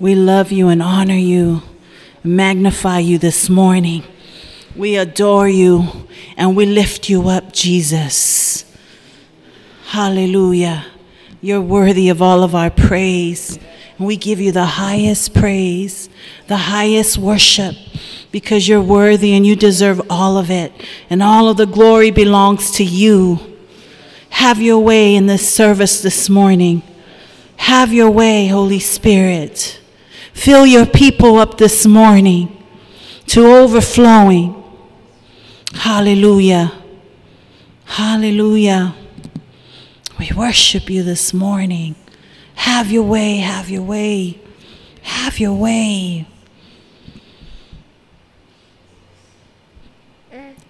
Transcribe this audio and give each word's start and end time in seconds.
We 0.00 0.14
love 0.14 0.50
you 0.50 0.68
and 0.68 0.82
honor 0.82 1.12
you, 1.12 1.60
magnify 2.24 3.00
you 3.00 3.18
this 3.18 3.50
morning. 3.50 4.02
We 4.74 4.96
adore 4.96 5.46
you 5.46 6.06
and 6.38 6.56
we 6.56 6.64
lift 6.64 7.10
you 7.10 7.28
up, 7.28 7.52
Jesus. 7.52 8.64
Hallelujah. 9.88 10.86
You're 11.42 11.60
worthy 11.60 12.08
of 12.08 12.22
all 12.22 12.42
of 12.42 12.54
our 12.54 12.70
praise. 12.70 13.58
And 13.98 14.06
we 14.06 14.16
give 14.16 14.40
you 14.40 14.52
the 14.52 14.64
highest 14.64 15.34
praise, 15.34 16.08
the 16.46 16.56
highest 16.56 17.18
worship, 17.18 17.76
because 18.32 18.66
you're 18.66 18.80
worthy 18.80 19.34
and 19.34 19.46
you 19.46 19.54
deserve 19.54 20.00
all 20.08 20.38
of 20.38 20.50
it. 20.50 20.72
And 21.10 21.22
all 21.22 21.50
of 21.50 21.58
the 21.58 21.66
glory 21.66 22.10
belongs 22.10 22.70
to 22.72 22.84
you. 22.84 23.38
Have 24.30 24.62
your 24.62 24.78
way 24.78 25.14
in 25.14 25.26
this 25.26 25.46
service 25.46 26.00
this 26.00 26.30
morning. 26.30 26.82
Have 27.56 27.92
your 27.92 28.10
way, 28.10 28.46
Holy 28.46 28.78
Spirit. 28.78 29.79
Fill 30.40 30.64
your 30.64 30.86
people 30.86 31.36
up 31.36 31.58
this 31.58 31.84
morning 31.84 32.64
to 33.26 33.44
overflowing. 33.44 34.64
Hallelujah. 35.74 36.72
Hallelujah. 37.84 38.94
We 40.18 40.30
worship 40.34 40.88
you 40.88 41.02
this 41.02 41.34
morning. 41.34 41.94
Have 42.54 42.90
your 42.90 43.02
way, 43.02 43.36
have 43.36 43.68
your 43.68 43.82
way, 43.82 44.40
have 45.02 45.38
your 45.38 45.52
way. 45.52 46.26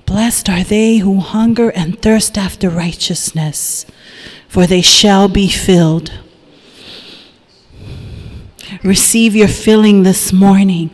Blessed 0.05 0.49
are 0.49 0.65
they 0.65 0.97
who 0.97 1.21
hunger 1.21 1.71
and 1.71 2.03
thirst 2.03 2.37
after 2.37 2.69
righteousness, 2.69 3.87
for 4.49 4.67
they 4.67 4.83
shall 4.83 5.29
be 5.29 5.49
filled. 5.49 6.11
Receive 8.83 9.35
your 9.35 9.49
filling 9.49 10.03
this 10.03 10.33
morning 10.33 10.91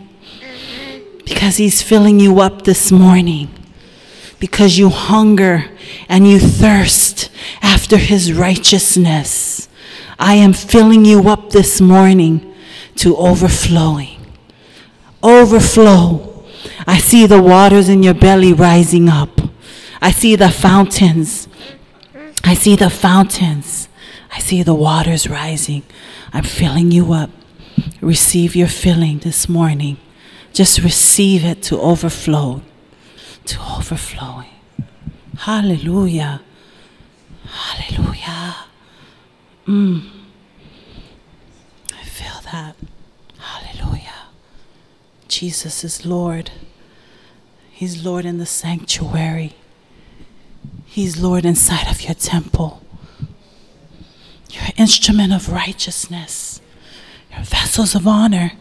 because 1.25 1.57
He's 1.57 1.83
filling 1.83 2.21
you 2.21 2.41
up 2.41 2.63
this 2.63 2.91
morning. 2.91 3.51
Because 4.39 4.79
you 4.79 4.91
hunger 4.91 5.65
and 6.09 6.29
you 6.29 6.39
thirst 6.39 7.31
after 7.63 7.97
His 7.97 8.33
righteousness. 8.33 9.69
I 10.19 10.35
am 10.35 10.53
filling 10.53 11.05
you 11.05 11.29
up 11.29 11.51
this 11.51 11.81
morning 11.81 12.55
to 12.97 13.17
overflowing. 13.17 14.19
Overflow. 15.23 16.45
I 16.87 16.99
see 16.99 17.27
the 17.27 17.43
waters 17.43 17.89
in 17.89 18.03
your 18.03 18.15
belly 18.15 18.53
rising 18.53 19.09
up. 19.09 19.41
I 20.01 20.11
see 20.11 20.37
the 20.37 20.51
fountains. 20.51 21.49
I 22.45 22.55
see 22.55 22.77
the 22.77 22.91
fountains. 22.91 23.89
I 24.33 24.39
see 24.39 24.63
the 24.63 24.75
waters 24.75 25.29
rising. 25.29 25.83
I'm 26.33 26.45
filling 26.45 26.91
you 26.91 27.13
up. 27.13 27.31
Receive 28.01 28.55
your 28.55 28.69
filling 28.69 29.19
this 29.19 29.49
morning. 29.49 29.97
Just 30.53 30.79
receive 30.79 31.45
it 31.45 31.63
to 31.65 31.81
overflow, 31.81 32.63
to 33.47 33.61
overflowing. 33.77 34.51
Hallelujah. 35.39 36.41
Hallelujah. 37.47 38.57
Mm. 39.67 40.11
I 41.93 42.05
feel 42.05 42.41
that. 42.53 42.77
Hallelujah. 43.39 44.29
Jesus 45.29 45.85
is 45.85 46.07
Lord. 46.07 46.51
He's 47.71 48.05
Lord 48.05 48.25
in 48.25 48.39
the 48.39 48.47
sanctuary. 48.47 49.55
He's 50.87 51.21
Lord 51.21 51.45
inside 51.45 51.89
of 51.89 52.01
your 52.03 52.15
temple. 52.15 52.83
You're 54.51 54.65
an 54.65 54.73
instrument 54.79 55.35
of 55.35 55.51
righteousness 55.51 56.63
vessels 57.43 57.95
of 57.95 58.07
honor. 58.07 58.53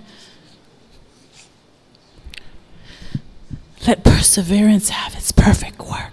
Let 3.88 4.04
perseverance 4.04 4.90
have 4.90 5.16
its 5.16 5.32
perfect 5.32 5.80
work. 5.80 6.12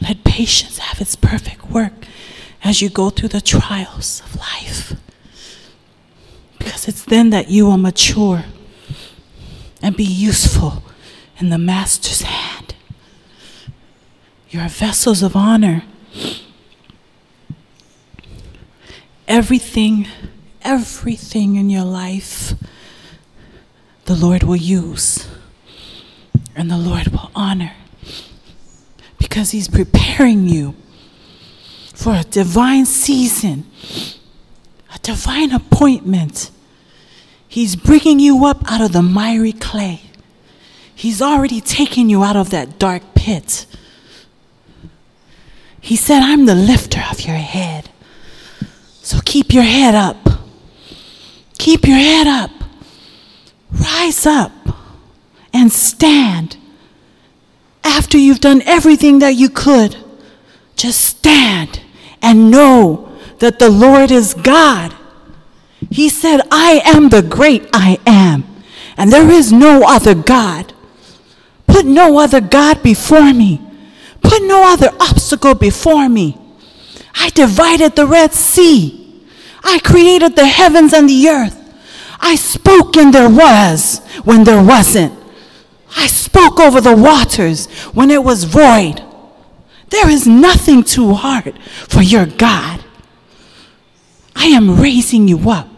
Let 0.00 0.24
patience 0.24 0.78
have 0.78 1.00
its 1.00 1.16
perfect 1.16 1.70
work 1.70 2.06
as 2.62 2.80
you 2.80 2.88
go 2.88 3.10
through 3.10 3.30
the 3.30 3.40
trials 3.40 4.22
of 4.24 4.36
life. 4.36 4.94
Because 6.58 6.88
it's 6.88 7.04
then 7.04 7.30
that 7.30 7.50
you 7.50 7.66
will 7.66 7.78
mature 7.78 8.44
and 9.82 9.96
be 9.96 10.04
useful 10.04 10.82
in 11.38 11.50
the 11.50 11.58
Master's 11.58 12.22
hand. 12.22 12.74
You're 14.50 14.68
vessels 14.68 15.22
of 15.22 15.34
honor. 15.34 15.82
Everything 19.26 20.06
everything 20.64 21.56
in 21.56 21.70
your 21.70 21.84
life 21.84 22.54
the 24.06 24.14
Lord 24.14 24.42
will 24.42 24.56
use 24.56 25.26
and 26.56 26.70
the 26.70 26.78
Lord 26.78 27.08
will 27.08 27.30
honor 27.34 27.72
because 29.18 29.50
He's 29.50 29.68
preparing 29.68 30.48
you 30.48 30.74
for 31.94 32.14
a 32.14 32.24
divine 32.24 32.86
season, 32.86 33.66
a 34.94 34.98
divine 34.98 35.52
appointment. 35.52 36.50
He's 37.48 37.76
bringing 37.76 38.18
you 38.18 38.44
up 38.46 38.70
out 38.70 38.80
of 38.80 38.92
the 38.92 39.02
miry 39.02 39.52
clay. 39.52 40.02
He's 40.94 41.22
already 41.22 41.60
taken 41.60 42.08
you 42.08 42.22
out 42.24 42.36
of 42.36 42.50
that 42.50 42.78
dark 42.78 43.02
pit. 43.14 43.66
He 45.80 45.96
said, 45.96 46.20
I'm 46.22 46.46
the 46.46 46.54
lifter 46.54 47.02
of 47.10 47.20
your 47.22 47.36
head. 47.36 47.90
So 49.02 49.20
keep 49.24 49.52
your 49.52 49.64
head 49.64 49.94
up. 49.94 50.33
Keep 51.64 51.86
your 51.86 51.96
head 51.96 52.26
up. 52.26 52.50
Rise 53.72 54.26
up 54.26 54.52
and 55.50 55.72
stand. 55.72 56.58
After 57.82 58.18
you've 58.18 58.40
done 58.40 58.60
everything 58.66 59.20
that 59.20 59.36
you 59.36 59.48
could, 59.48 59.96
just 60.76 61.00
stand 61.00 61.80
and 62.20 62.50
know 62.50 63.16
that 63.38 63.58
the 63.58 63.70
Lord 63.70 64.10
is 64.10 64.34
God. 64.34 64.94
He 65.90 66.10
said, 66.10 66.42
I 66.52 66.82
am 66.84 67.08
the 67.08 67.22
great 67.22 67.66
I 67.72 67.98
am, 68.06 68.44
and 68.98 69.10
there 69.10 69.30
is 69.30 69.50
no 69.50 69.84
other 69.86 70.14
God. 70.14 70.74
Put 71.66 71.86
no 71.86 72.18
other 72.18 72.42
God 72.42 72.82
before 72.82 73.32
me. 73.32 73.62
Put 74.20 74.42
no 74.42 74.70
other 74.70 74.90
obstacle 75.00 75.54
before 75.54 76.10
me. 76.10 76.36
I 77.14 77.30
divided 77.30 77.96
the 77.96 78.06
Red 78.06 78.34
Sea. 78.34 79.03
I 79.64 79.78
created 79.78 80.36
the 80.36 80.46
heavens 80.46 80.92
and 80.92 81.08
the 81.08 81.28
earth. 81.28 81.60
I 82.20 82.36
spoke 82.36 82.96
and 82.96 83.12
there 83.12 83.28
was 83.28 83.98
when 84.24 84.44
there 84.44 84.62
wasn't. 84.62 85.18
I 85.96 86.06
spoke 86.06 86.60
over 86.60 86.80
the 86.80 86.94
waters 86.94 87.66
when 87.92 88.10
it 88.10 88.22
was 88.22 88.44
void. 88.44 89.02
There 89.88 90.10
is 90.10 90.26
nothing 90.26 90.82
too 90.82 91.14
hard 91.14 91.58
for 91.88 92.02
your 92.02 92.26
God. 92.26 92.84
I 94.36 94.46
am 94.46 94.80
raising 94.80 95.28
you 95.28 95.50
up. 95.50 95.68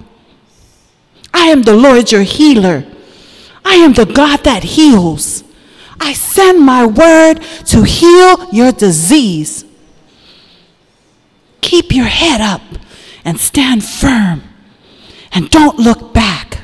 I 1.33 1.47
am 1.49 1.63
the 1.63 1.77
Lord 1.77 2.11
your 2.11 2.23
healer. 2.23 2.85
I 3.65 3.75
am 3.77 3.93
the 3.93 4.07
God 4.07 4.43
that 4.45 4.63
heals. 4.63 5.45
I 6.01 6.13
send 6.13 6.65
my 6.65 6.87
word 6.87 7.43
to 7.67 7.83
heal 7.83 8.49
your 8.53 8.73
disease. 8.73 9.65
Keep 11.61 11.93
your 11.93 12.07
head 12.07 12.41
up 12.41 12.63
and 13.27 13.39
stand 13.41 13.85
firm 13.85 14.41
and 15.33 15.51
don't 15.51 15.79
look 15.79 16.15
back. 16.15 16.61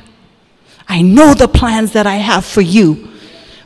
I 0.89 1.03
know 1.03 1.34
the 1.34 1.49
plans 1.49 1.93
that 1.93 2.06
I 2.06 2.15
have 2.15 2.45
for 2.45 2.61
you. 2.61 3.11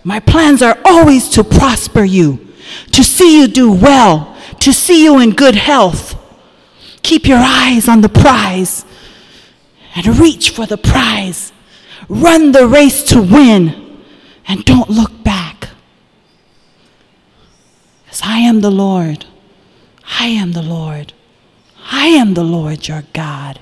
My 0.02 0.18
plans 0.18 0.62
are 0.62 0.78
always 0.84 1.28
to 1.30 1.44
prosper 1.44 2.04
you, 2.04 2.52
to 2.92 3.04
see 3.04 3.38
you 3.38 3.48
do 3.48 3.70
well, 3.70 4.34
to 4.60 4.72
see 4.72 5.04
you 5.04 5.20
in 5.20 5.30
good 5.30 5.56
health. 5.56 6.18
Keep 7.02 7.26
your 7.26 7.38
eyes 7.40 7.86
on 7.86 8.00
the 8.00 8.08
prize 8.08 8.86
and 9.94 10.18
reach 10.18 10.50
for 10.50 10.64
the 10.64 10.78
prize. 10.78 11.52
Run 12.08 12.52
the 12.52 12.66
race 12.66 13.02
to 13.04 13.20
win 13.20 14.00
and 14.48 14.64
don't 14.64 14.88
look 14.88 15.22
back. 15.22 15.68
As 18.10 18.22
I 18.24 18.38
am 18.38 18.62
the 18.62 18.70
Lord, 18.70 19.26
I 20.18 20.28
am 20.28 20.52
the 20.52 20.62
Lord. 20.62 21.12
I 21.90 22.06
am 22.08 22.34
the 22.34 22.42
Lord 22.44 22.88
your 22.88 23.04
God. 23.12 23.60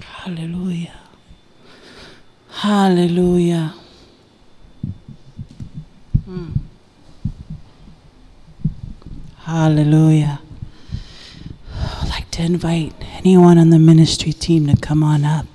Hallelujah. 0.00 0.98
Hallelujah. 2.50 3.74
Hmm. 6.26 6.50
Hallelujah. 9.38 10.40
I'd 11.74 12.08
like 12.10 12.30
to 12.32 12.42
invite 12.42 12.92
anyone 13.00 13.56
on 13.56 13.70
the 13.70 13.78
ministry 13.78 14.32
team 14.32 14.66
to 14.66 14.76
come 14.76 15.02
on 15.02 15.24
up. 15.24 15.46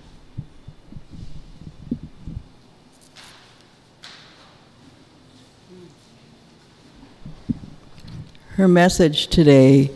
Her 8.56 8.70
message 8.70 9.28
today 9.28 9.92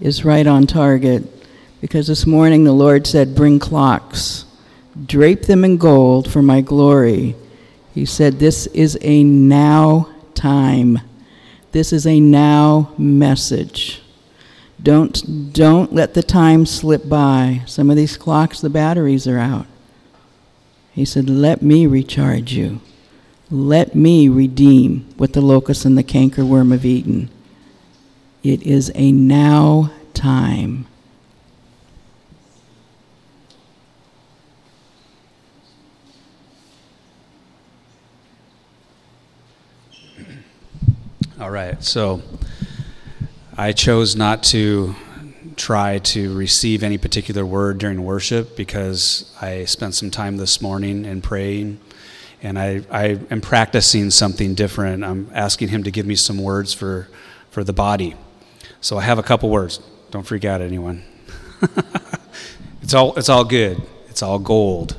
is 0.00 0.24
right 0.24 0.46
on 0.46 0.66
target 0.66 1.24
because 1.82 2.06
this 2.06 2.24
morning 2.24 2.64
the 2.64 2.72
Lord 2.72 3.06
said, 3.06 3.34
Bring 3.34 3.58
clocks, 3.58 4.46
drape 5.04 5.42
them 5.42 5.62
in 5.62 5.76
gold 5.76 6.32
for 6.32 6.40
my 6.40 6.62
glory. 6.62 7.36
He 7.92 8.06
said, 8.06 8.38
This 8.38 8.66
is 8.68 8.96
a 9.02 9.22
now 9.24 10.08
time. 10.34 11.00
This 11.72 11.92
is 11.92 12.06
a 12.06 12.18
now 12.18 12.94
message. 12.96 14.00
Don't, 14.82 15.52
don't 15.52 15.92
let 15.92 16.14
the 16.14 16.22
time 16.22 16.64
slip 16.64 17.10
by. 17.10 17.60
Some 17.66 17.90
of 17.90 17.96
these 17.96 18.16
clocks, 18.16 18.62
the 18.62 18.70
batteries 18.70 19.28
are 19.28 19.38
out. 19.38 19.66
He 20.92 21.04
said, 21.04 21.28
Let 21.28 21.60
me 21.60 21.86
recharge 21.86 22.54
you. 22.54 22.80
Let 23.50 23.94
me 23.94 24.30
redeem 24.30 25.12
what 25.18 25.34
the 25.34 25.42
locust 25.42 25.84
and 25.84 25.98
the 25.98 26.02
cankerworm 26.02 26.72
have 26.72 26.86
eaten. 26.86 27.28
It 28.42 28.62
is 28.62 28.92
a 28.94 29.10
now 29.10 29.90
time. 30.14 30.86
All 41.40 41.50
right, 41.50 41.82
so 41.82 42.22
I 43.56 43.72
chose 43.72 44.14
not 44.14 44.42
to 44.44 44.94
try 45.56 45.98
to 45.98 46.32
receive 46.36 46.84
any 46.84 46.96
particular 46.96 47.44
word 47.44 47.78
during 47.78 48.04
worship 48.04 48.56
because 48.56 49.34
I 49.40 49.64
spent 49.64 49.94
some 49.94 50.10
time 50.10 50.36
this 50.36 50.62
morning 50.62 51.04
in 51.04 51.22
praying 51.22 51.80
and 52.40 52.56
I, 52.56 52.82
I 52.90 53.18
am 53.30 53.40
practicing 53.40 54.10
something 54.10 54.54
different. 54.54 55.02
I'm 55.02 55.28
asking 55.34 55.68
him 55.68 55.82
to 55.82 55.90
give 55.90 56.06
me 56.06 56.14
some 56.14 56.38
words 56.38 56.72
for, 56.72 57.08
for 57.50 57.64
the 57.64 57.72
body. 57.72 58.14
So 58.80 58.96
I 58.96 59.02
have 59.02 59.18
a 59.18 59.22
couple 59.22 59.50
words. 59.50 59.80
Don't 60.10 60.24
freak 60.24 60.44
out, 60.44 60.60
anyone. 60.60 61.02
it's, 62.82 62.94
all, 62.94 63.16
it's 63.16 63.28
all 63.28 63.44
good, 63.44 63.82
it's 64.08 64.22
all 64.22 64.38
gold. 64.38 64.96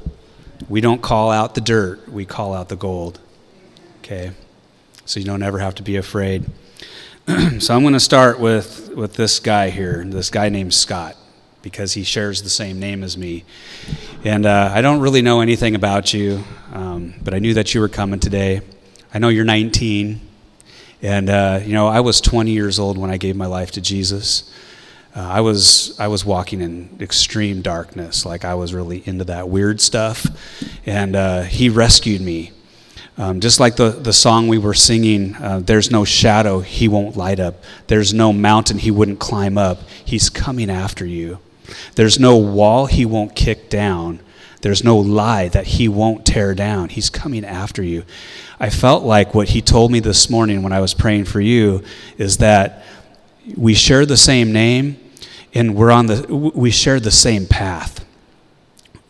We 0.68 0.81
don't 0.81 1.02
call 1.02 1.31
out 1.31 1.56
the 1.56 1.62
dirt, 1.62 2.10
we 2.10 2.26
call 2.26 2.54
out 2.54 2.70
the 2.70 2.76
gold. 2.76 3.20
Okay? 4.04 4.31
So 5.06 5.20
you 5.20 5.26
don't 5.26 5.42
ever 5.42 5.60
have 5.60 5.76
to 5.76 5.84
be 5.84 5.96
afraid. 5.96 6.46
so 7.60 7.76
I'm 7.76 7.81
going 7.81 7.94
to 7.94 8.00
start 8.00 8.40
with, 8.40 8.94
with 8.96 9.14
this 9.14 9.40
guy 9.40 9.70
here, 9.70 10.04
this 10.06 10.30
guy 10.30 10.50
named 10.50 10.74
Scott, 10.74 11.16
because 11.62 11.94
he 11.94 12.04
shares 12.04 12.44
the 12.44 12.50
same 12.50 12.80
name 12.80 13.04
as 13.04 13.18
me. 13.18 13.46
And 14.24 14.46
uh, 14.46 14.72
I 14.74 14.81
don't 14.81 15.00
really 15.00 15.22
know 15.22 15.42
anything 15.42 15.74
about 15.74 16.14
you, 16.14 16.44
um, 16.74 17.14
but 17.24 17.34
I 17.34 17.40
knew 17.40 17.54
that 17.54 17.74
you 17.74 17.81
were 17.81 17.90
coming 17.90 18.20
today. 18.20 18.62
I 19.14 19.20
know 19.20 19.30
you're 19.30 19.46
19. 19.46 20.29
And, 21.01 21.30
uh, 21.30 21.62
you 21.63 21.74
know, 21.74 21.88
I 21.88 22.01
was 22.01 22.19
20 22.19 22.51
years 22.51 22.78
old 22.78 22.98
when 22.98 23.10
I 23.10 23.18
gave 23.18 23.36
my 23.36 23.46
life 23.46 23.72
to 23.72 23.81
Jesus. 23.81 24.51
Uh, 25.16 25.22
I, 25.22 25.42
was, 25.42 25.98
I 26.00 26.07
was 26.07 26.25
walking 26.25 26.62
in 26.62 26.98
extreme 27.00 27.62
darkness, 27.62 28.25
like 28.25 28.46
I 28.46 28.56
was 28.56 28.74
really 28.74 29.01
into 29.06 29.24
that 29.25 29.50
weird 29.50 29.81
stuff. 29.81 30.25
And 30.86 31.16
uh, 31.16 31.44
he 31.44 31.69
rescued 31.69 32.22
me. 32.22 32.51
Um, 33.18 33.42
just 33.42 33.60
like 33.60 33.75
the, 33.75 33.90
the 33.90 34.13
song 34.13 34.48
we 34.48 34.57
were 34.57 34.74
singing, 34.74 35.36
uh, 35.36 35.60
there's 35.60 35.92
no 35.92 36.06
shadow 36.06 36.62
he 36.62 36.88
won't 36.88 37.18
light 37.18 37.40
up. 37.40 37.63
There's 37.88 38.13
no 38.13 38.31
mountain 38.31 38.78
he 38.78 38.92
wouldn't 38.92 39.19
climb 39.19 39.57
up. 39.57 39.81
He's 40.06 40.30
coming 40.30 40.69
after 40.69 41.06
you. 41.06 41.40
There's 41.95 42.18
no 42.19 42.38
wall 42.38 42.86
he 42.86 43.06
won't 43.06 43.36
kick 43.36 43.69
down. 43.69 44.22
There's 44.61 44.83
no 44.83 44.97
lie 44.97 45.47
that 45.50 45.65
he 45.65 45.88
won't 45.88 46.25
tear 46.25 46.53
down. 46.53 46.89
He's 46.89 47.09
coming 47.09 47.45
after 47.45 47.81
you. 47.81 48.03
I 48.59 48.69
felt 48.69 49.03
like 49.03 49.33
what 49.33 49.50
he 49.50 49.61
told 49.61 49.91
me 49.91 50.00
this 50.00 50.29
morning 50.29 50.63
when 50.63 50.73
I 50.73 50.81
was 50.81 50.94
praying 50.94 51.25
for 51.25 51.39
you 51.39 51.83
is 52.17 52.38
that 52.38 52.83
we 53.56 53.73
share 53.73 54.06
the 54.06 54.17
same 54.17 54.51
name 54.51 55.00
and 55.53 55.75
we're 55.75 55.91
on 55.91 56.07
the 56.07 56.35
we 56.35 56.71
share 56.71 57.00
the 57.00 57.11
same 57.11 57.47
path. 57.47 58.06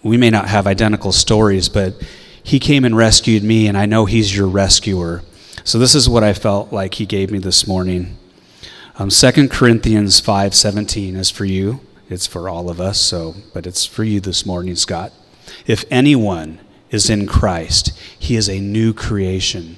We 0.03 0.17
may 0.17 0.29
not 0.29 0.47
have 0.47 0.67
identical 0.67 1.11
stories, 1.11 1.67
but 1.67 1.95
he 2.43 2.59
came 2.59 2.85
and 2.85 2.95
rescued 2.95 3.43
me 3.43 3.67
and 3.67 3.77
I 3.77 3.85
know 3.85 4.05
he's 4.05 4.35
your 4.35 4.47
rescuer. 4.47 5.23
So 5.63 5.79
this 5.79 5.95
is 5.95 6.07
what 6.07 6.23
I 6.23 6.33
felt 6.33 6.71
like 6.71 6.95
he 6.95 7.05
gave 7.05 7.31
me 7.31 7.39
this 7.39 7.67
morning. 7.67 8.17
Um, 8.97 9.09
2 9.09 9.49
Corinthians 9.49 10.21
5:17 10.21 11.15
is 11.15 11.31
for 11.31 11.45
you. 11.45 11.81
It's 12.07 12.27
for 12.27 12.49
all 12.49 12.69
of 12.69 12.79
us, 12.79 12.99
so 12.99 13.35
but 13.53 13.65
it's 13.65 13.85
for 13.85 14.03
you 14.03 14.19
this 14.19 14.45
morning, 14.45 14.75
Scott. 14.75 15.11
If 15.69 15.86
anyone 15.92 16.57
is 16.89 17.12
in 17.12 17.27
Christ, 17.27 17.95
he 18.18 18.36
is 18.36 18.50
a 18.50 18.60
new 18.60 18.92
creation. 18.92 19.77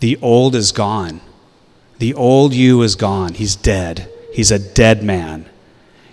The 0.00 0.18
old 0.20 0.56
is 0.56 0.72
gone. 0.72 1.20
The 1.98 2.12
old 2.12 2.54
you 2.54 2.82
is 2.82 2.96
gone. 2.96 3.34
He's 3.34 3.54
dead. 3.54 4.10
He's 4.32 4.50
a 4.50 4.58
dead 4.58 5.04
man. 5.04 5.48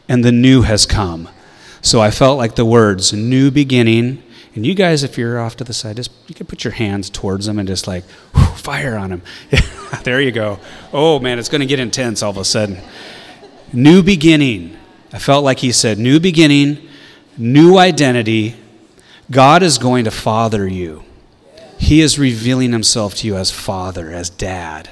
And 0.08 0.24
the 0.24 0.32
new 0.32 0.62
has 0.62 0.86
come. 0.86 1.28
So 1.82 2.02
I 2.02 2.12
felt 2.12 2.38
like 2.38 2.54
the 2.54 2.66
words 2.66 3.14
new 3.14 3.50
beginning. 3.50 4.22
And 4.54 4.64
you 4.64 4.76
guys, 4.76 5.02
if 5.02 5.18
you're 5.18 5.40
off 5.40 5.56
to 5.58 5.64
the 5.64 5.74
side, 5.74 5.96
just 5.96 6.12
you 6.28 6.36
can 6.36 6.46
put 6.46 6.64
your 6.64 6.74
hands 6.74 7.10
towards 7.10 7.48
them 7.48 7.58
and 7.58 7.68
just 7.68 7.88
like 7.88 8.04
whew, 8.36 8.46
fire 8.58 8.96
on 8.96 9.10
them. 9.10 9.22
there 10.04 10.22
you 10.22 10.32
go. 10.32 10.60
Oh 10.94 11.18
man, 11.20 11.40
it's 11.40 11.50
going 11.50 11.62
to 11.62 11.68
get 11.68 11.80
intense 11.80 12.22
all 12.22 12.30
of 12.30 12.38
a 12.38 12.46
sudden. 12.46 12.78
New 13.74 14.04
beginning. 14.04 14.78
I 15.12 15.18
felt 15.18 15.44
like 15.44 15.58
he 15.60 15.72
said, 15.72 15.98
New 15.98 16.20
beginning, 16.20 16.88
new 17.38 17.78
identity. 17.78 18.56
God 19.32 19.64
is 19.64 19.78
going 19.78 20.06
to 20.06 20.12
father 20.12 20.68
you. 20.68 21.04
He 21.78 22.02
is 22.02 22.20
revealing 22.20 22.72
himself 22.72 23.16
to 23.16 23.28
you 23.28 23.36
as 23.36 23.52
father, 23.52 24.10
as 24.10 24.30
dad. 24.30 24.90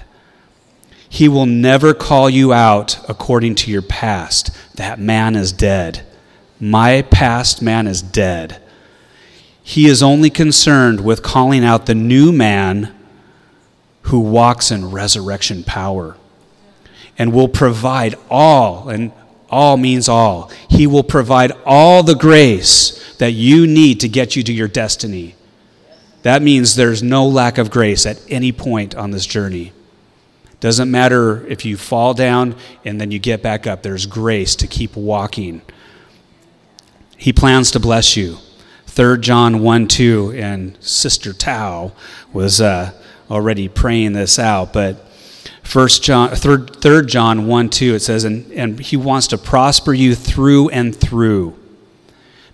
He 1.07 1.29
will 1.29 1.45
never 1.45 1.93
call 1.93 2.29
you 2.29 2.51
out 2.51 2.97
according 3.07 3.55
to 3.55 3.71
your 3.71 3.83
past. 3.83 4.49
That 4.75 4.99
man 4.99 5.35
is 5.35 5.51
dead. 5.51 6.05
My 6.59 7.03
past 7.03 7.61
man 7.61 7.87
is 7.87 8.01
dead. 8.01 8.61
He 9.61 9.87
is 9.87 10.03
only 10.03 10.29
concerned 10.29 11.01
with 11.01 11.23
calling 11.23 11.63
out 11.63 11.85
the 11.85 11.95
new 11.95 12.31
man 12.31 12.93
who 14.03 14.19
walks 14.19 14.71
in 14.71 14.91
resurrection 14.91 15.63
power 15.63 16.17
and 17.17 17.31
will 17.31 17.47
provide 17.47 18.15
all, 18.29 18.89
and 18.89 19.11
all 19.53 19.77
means 19.77 20.09
all. 20.09 20.51
He 20.69 20.87
will 20.87 21.03
provide 21.03 21.51
all 21.65 22.03
the 22.03 22.15
grace 22.15 23.15
that 23.19 23.31
you 23.31 23.67
need 23.67 23.99
to 24.01 24.09
get 24.09 24.35
you 24.35 24.43
to 24.43 24.51
your 24.51 24.67
destiny. 24.67 25.35
That 26.23 26.41
means 26.41 26.75
there's 26.75 27.03
no 27.03 27.27
lack 27.27 27.57
of 27.57 27.69
grace 27.69 28.05
at 28.05 28.19
any 28.29 28.51
point 28.51 28.95
on 28.95 29.11
this 29.11 29.25
journey. 29.25 29.71
Doesn't 30.59 30.89
matter 30.89 31.45
if 31.47 31.65
you 31.65 31.77
fall 31.77 32.13
down 32.13 32.55
and 32.83 32.99
then 32.99 33.11
you 33.11 33.19
get 33.19 33.43
back 33.43 33.67
up, 33.67 33.83
there's 33.83 34.05
grace 34.05 34.55
to 34.55 34.67
keep 34.67 34.95
walking. 34.95 35.61
He 37.17 37.31
plans 37.31 37.71
to 37.71 37.79
bless 37.79 38.17
you. 38.17 38.37
3 38.87 39.19
John 39.19 39.61
1 39.61 39.87
2, 39.87 40.33
and 40.35 40.77
Sister 40.81 41.33
Tao 41.33 41.91
was 42.31 42.61
uh, 42.61 42.91
already 43.29 43.67
praying 43.67 44.13
this 44.13 44.39
out, 44.39 44.71
but 44.71 45.05
First 45.63 46.03
John, 46.03 46.29
third, 46.29 46.75
third 46.75 47.07
John 47.07 47.47
1 47.47 47.69
2, 47.69 47.95
it 47.95 48.01
says, 48.01 48.25
and, 48.25 48.51
and 48.51 48.79
he 48.79 48.95
wants 48.95 49.27
to 49.27 49.37
prosper 49.37 49.93
you 49.93 50.13
through 50.13 50.69
and 50.69 50.95
through. 50.95 51.57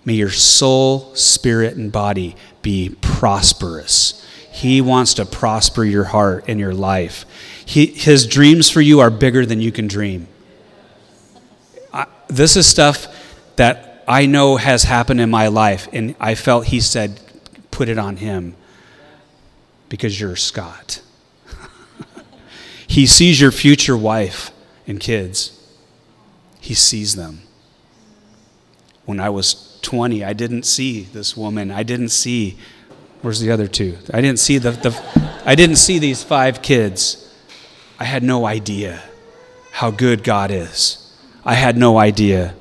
May 0.04 0.14
your 0.14 0.30
soul, 0.30 1.14
spirit, 1.14 1.76
and 1.76 1.92
body 1.92 2.36
be 2.62 2.96
prosperous. 3.00 4.26
He 4.50 4.80
wants 4.80 5.14
to 5.14 5.26
prosper 5.26 5.84
your 5.84 6.04
heart 6.04 6.44
and 6.48 6.58
your 6.58 6.72
life. 6.72 7.26
He, 7.66 7.86
his 7.86 8.26
dreams 8.26 8.70
for 8.70 8.80
you 8.80 9.00
are 9.00 9.10
bigger 9.10 9.44
than 9.44 9.60
you 9.60 9.70
can 9.70 9.86
dream. 9.86 10.26
I, 11.92 12.06
this 12.28 12.56
is 12.56 12.66
stuff 12.66 13.06
that 13.56 14.02
I 14.08 14.26
know 14.26 14.56
has 14.56 14.84
happened 14.84 15.20
in 15.20 15.30
my 15.30 15.48
life, 15.48 15.88
and 15.92 16.14
I 16.18 16.34
felt 16.34 16.66
he 16.66 16.80
said, 16.80 17.20
put 17.70 17.88
it 17.88 17.98
on 17.98 18.16
him 18.16 18.56
because 19.88 20.18
you're 20.20 20.36
Scott. 20.36 21.02
He 22.90 23.06
sees 23.06 23.40
your 23.40 23.52
future 23.52 23.96
wife 23.96 24.50
and 24.84 24.98
kids. 24.98 25.56
He 26.60 26.74
sees 26.74 27.14
them. 27.14 27.42
When 29.04 29.20
I 29.20 29.28
was 29.30 29.78
20, 29.82 30.24
I 30.24 30.32
didn't 30.32 30.64
see 30.64 31.02
this 31.02 31.36
woman. 31.36 31.70
I 31.70 31.84
didn't 31.84 32.08
see, 32.08 32.58
where's 33.22 33.38
the 33.38 33.52
other 33.52 33.68
two? 33.68 33.96
I 34.12 34.20
didn't 34.20 34.40
see 34.40 34.58
the, 34.58 34.72
the 34.72 35.40
I 35.46 35.54
didn't 35.54 35.76
see 35.76 36.00
these 36.00 36.24
five 36.24 36.62
kids. 36.62 37.32
I 38.00 38.04
had 38.06 38.24
no 38.24 38.44
idea 38.44 39.04
how 39.70 39.92
good 39.92 40.24
God 40.24 40.50
is. 40.50 41.14
I 41.44 41.54
had 41.54 41.76
no 41.76 41.96
idea. 41.96 42.56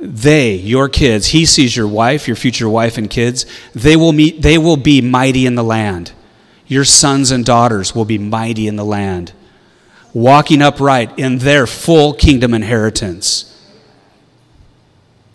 They, 0.00 0.56
your 0.56 0.88
kids, 0.88 1.28
he 1.28 1.46
sees 1.46 1.76
your 1.76 1.86
wife, 1.86 2.26
your 2.26 2.36
future 2.36 2.68
wife 2.68 2.98
and 2.98 3.08
kids, 3.08 3.46
they 3.76 3.94
will 3.94 4.12
meet 4.12 4.42
they 4.42 4.58
will 4.58 4.76
be 4.76 5.00
mighty 5.00 5.46
in 5.46 5.54
the 5.54 5.62
land. 5.62 6.10
Your 6.66 6.84
sons 6.84 7.30
and 7.30 7.44
daughters 7.44 7.94
will 7.94 8.04
be 8.04 8.18
mighty 8.18 8.66
in 8.66 8.76
the 8.76 8.84
land, 8.84 9.32
walking 10.12 10.62
upright 10.62 11.18
in 11.18 11.38
their 11.38 11.66
full 11.66 12.14
kingdom 12.14 12.54
inheritance. 12.54 13.50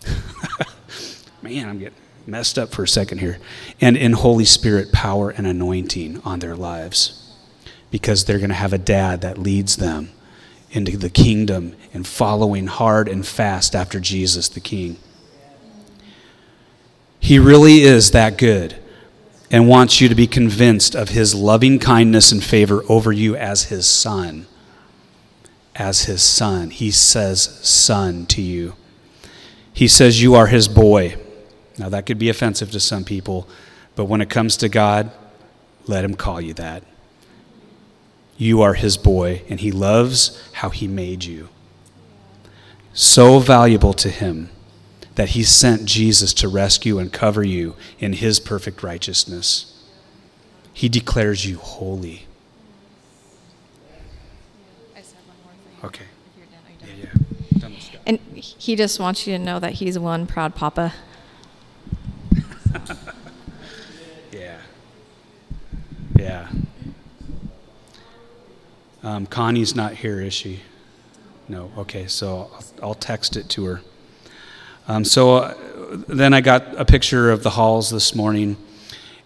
Man, 1.42 1.68
I'm 1.68 1.78
getting 1.78 1.98
messed 2.26 2.58
up 2.58 2.72
for 2.72 2.82
a 2.82 2.88
second 2.88 3.18
here. 3.18 3.38
And 3.80 3.96
in 3.96 4.12
Holy 4.12 4.44
Spirit 4.44 4.92
power 4.92 5.30
and 5.30 5.46
anointing 5.46 6.20
on 6.24 6.40
their 6.40 6.56
lives 6.56 7.16
because 7.90 8.24
they're 8.24 8.38
going 8.38 8.50
to 8.50 8.54
have 8.54 8.72
a 8.72 8.78
dad 8.78 9.20
that 9.20 9.38
leads 9.38 9.76
them 9.76 10.10
into 10.70 10.96
the 10.96 11.10
kingdom 11.10 11.74
and 11.92 12.06
following 12.06 12.66
hard 12.66 13.08
and 13.08 13.26
fast 13.26 13.74
after 13.74 13.98
Jesus 13.98 14.48
the 14.48 14.60
King. 14.60 14.96
He 17.18 17.38
really 17.38 17.82
is 17.82 18.12
that 18.12 18.38
good 18.38 18.76
and 19.50 19.68
wants 19.68 20.00
you 20.00 20.08
to 20.08 20.14
be 20.14 20.26
convinced 20.26 20.94
of 20.94 21.08
his 21.08 21.34
loving 21.34 21.78
kindness 21.78 22.30
and 22.30 22.42
favor 22.42 22.84
over 22.88 23.10
you 23.10 23.34
as 23.34 23.64
his 23.64 23.86
son. 23.86 24.46
As 25.74 26.04
his 26.04 26.22
son. 26.22 26.70
He 26.70 26.90
says, 26.90 27.42
son 27.66 28.26
to 28.26 28.40
you. 28.40 28.74
He 29.72 29.88
says, 29.88 30.22
you 30.22 30.34
are 30.34 30.46
his 30.46 30.68
boy. 30.68 31.16
Now, 31.78 31.88
that 31.88 32.06
could 32.06 32.18
be 32.18 32.28
offensive 32.28 32.70
to 32.72 32.80
some 32.80 33.04
people, 33.04 33.48
but 33.96 34.04
when 34.04 34.20
it 34.20 34.30
comes 34.30 34.56
to 34.58 34.68
God, 34.68 35.10
let 35.86 36.04
him 36.04 36.14
call 36.14 36.40
you 36.40 36.52
that. 36.54 36.82
You 38.36 38.62
are 38.62 38.74
his 38.74 38.96
boy, 38.96 39.42
and 39.48 39.60
he 39.60 39.72
loves 39.72 40.40
how 40.52 40.70
he 40.70 40.86
made 40.86 41.24
you. 41.24 41.48
So 42.92 43.38
valuable 43.38 43.94
to 43.94 44.10
him 44.10 44.50
that 45.14 45.30
he 45.30 45.42
sent 45.42 45.84
Jesus 45.84 46.32
to 46.34 46.48
rescue 46.48 46.98
and 46.98 47.12
cover 47.12 47.42
you 47.42 47.76
in 47.98 48.14
his 48.14 48.40
perfect 48.40 48.82
righteousness. 48.82 49.76
He 50.72 50.88
declares 50.88 51.44
you 51.46 51.58
holy. 51.58 52.26
Okay. 55.82 56.04
Yeah, 56.80 57.06
yeah. 57.62 57.68
And 58.06 58.18
he 58.34 58.76
just 58.76 59.00
wants 59.00 59.26
you 59.26 59.36
to 59.36 59.42
know 59.42 59.58
that 59.58 59.72
he's 59.74 59.98
one 59.98 60.26
proud 60.26 60.54
papa. 60.54 60.94
yeah. 64.32 64.58
Yeah. 66.18 66.48
Um, 69.02 69.26
Connie's 69.26 69.74
not 69.74 69.94
here, 69.94 70.20
is 70.20 70.34
she? 70.34 70.60
No. 71.48 71.72
Okay, 71.78 72.06
so 72.06 72.50
I'll, 72.52 72.64
I'll 72.82 72.94
text 72.94 73.36
it 73.36 73.48
to 73.50 73.64
her. 73.64 73.80
Um, 74.90 75.04
so 75.04 75.36
uh, 75.36 75.54
then 76.08 76.34
I 76.34 76.40
got 76.40 76.74
a 76.76 76.84
picture 76.84 77.30
of 77.30 77.44
the 77.44 77.50
halls 77.50 77.90
this 77.90 78.12
morning, 78.12 78.56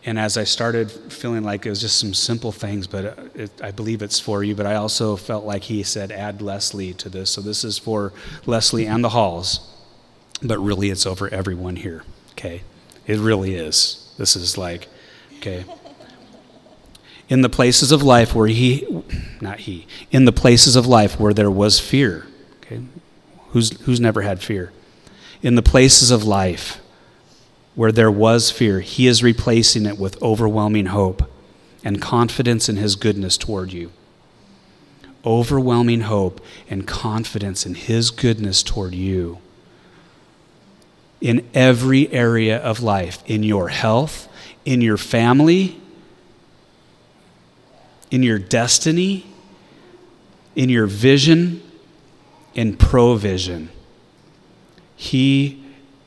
and 0.04 0.18
as 0.18 0.37
I 0.37 0.44
started 0.44 0.90
feeling 0.90 1.42
like 1.42 1.64
it 1.64 1.71
was 1.71 1.80
just 1.80 1.99
some 1.99 2.12
simple 2.12 2.52
things, 2.52 2.87
but 2.87 3.04
uh, 3.06 3.23
it, 3.35 3.50
I 3.62 3.71
believe 3.71 4.02
it's 4.02 4.21
for 4.21 4.44
you, 4.44 4.54
but 4.54 4.66
I 4.66 4.75
also 4.75 5.16
felt 5.16 5.47
like 5.47 5.62
he 5.62 5.83
said, 5.83 6.12
add 6.12 6.42
Leslie 6.42 6.92
to 6.92 7.09
this. 7.09 7.30
So 7.30 7.40
this 7.40 7.64
is 7.64 7.78
for 7.78 8.12
Leslie 8.44 8.87
and 8.87 9.02
the 9.02 9.09
halls, 9.09 9.75
but 10.42 10.59
really 10.59 10.90
it's 10.90 11.06
over 11.06 11.33
everyone 11.33 11.76
here, 11.76 12.04
okay? 12.33 12.61
It 13.06 13.18
really 13.18 13.54
is. 13.54 14.14
This 14.18 14.37
is 14.37 14.59
like, 14.59 14.88
okay. 15.38 15.64
In 17.30 17.40
the 17.40 17.49
places 17.49 17.90
of 17.90 18.02
life 18.02 18.35
where 18.35 18.49
he, 18.49 18.87
not 19.40 19.61
he, 19.61 19.87
in 20.11 20.26
the 20.26 20.33
places 20.33 20.76
of 20.76 20.87
life 20.87 21.18
where 21.18 21.33
there 21.33 21.50
was 21.50 21.80
fear, 21.80 22.26
okay? 22.56 22.83
Who's, 23.52 23.80
who's 23.87 23.99
never 23.99 24.21
had 24.21 24.42
fear? 24.42 24.71
In 25.44 25.56
the 25.56 25.62
places 25.62 26.10
of 26.10 26.24
life 26.24 26.80
where 27.74 27.92
there 27.92 28.10
was 28.10 28.50
fear, 28.50 28.80
He 28.80 29.06
is 29.06 29.22
replacing 29.22 29.84
it 29.84 29.98
with 29.98 30.20
overwhelming 30.22 30.86
hope 30.86 31.30
and 31.84 32.00
confidence 32.00 32.68
in 32.70 32.76
His 32.76 32.96
goodness 32.96 33.36
toward 33.36 33.70
you. 33.70 33.92
Overwhelming 35.22 36.02
hope 36.02 36.42
and 36.70 36.86
confidence 36.86 37.66
in 37.66 37.74
His 37.74 38.10
goodness 38.10 38.62
toward 38.62 38.94
you. 38.94 39.38
In 41.20 41.46
every 41.52 42.10
area 42.10 42.56
of 42.58 42.82
life, 42.82 43.22
in 43.26 43.42
your 43.42 43.68
health, 43.68 44.28
in 44.64 44.80
your 44.80 44.96
family, 44.96 45.78
in 48.10 48.22
your 48.22 48.38
destiny, 48.38 49.26
in 50.56 50.70
your 50.70 50.86
vision, 50.86 51.62
in 52.54 52.76
provision. 52.76 53.68
He 55.04 55.62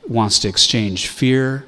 wants 0.08 0.40
to 0.40 0.48
exchange 0.48 1.08
fear 1.08 1.66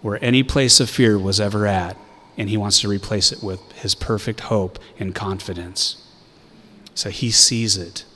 where 0.00 0.18
any 0.24 0.42
place 0.42 0.80
of 0.80 0.88
fear 0.88 1.18
was 1.18 1.38
ever 1.38 1.66
at, 1.66 1.98
and 2.38 2.48
he 2.48 2.56
wants 2.56 2.80
to 2.80 2.88
replace 2.88 3.30
it 3.30 3.42
with 3.42 3.60
his 3.72 3.94
perfect 3.94 4.40
hope 4.40 4.78
and 4.98 5.14
confidence. 5.14 6.02
So 6.94 7.10
he 7.10 7.30
sees 7.30 7.76
it. 7.76 8.06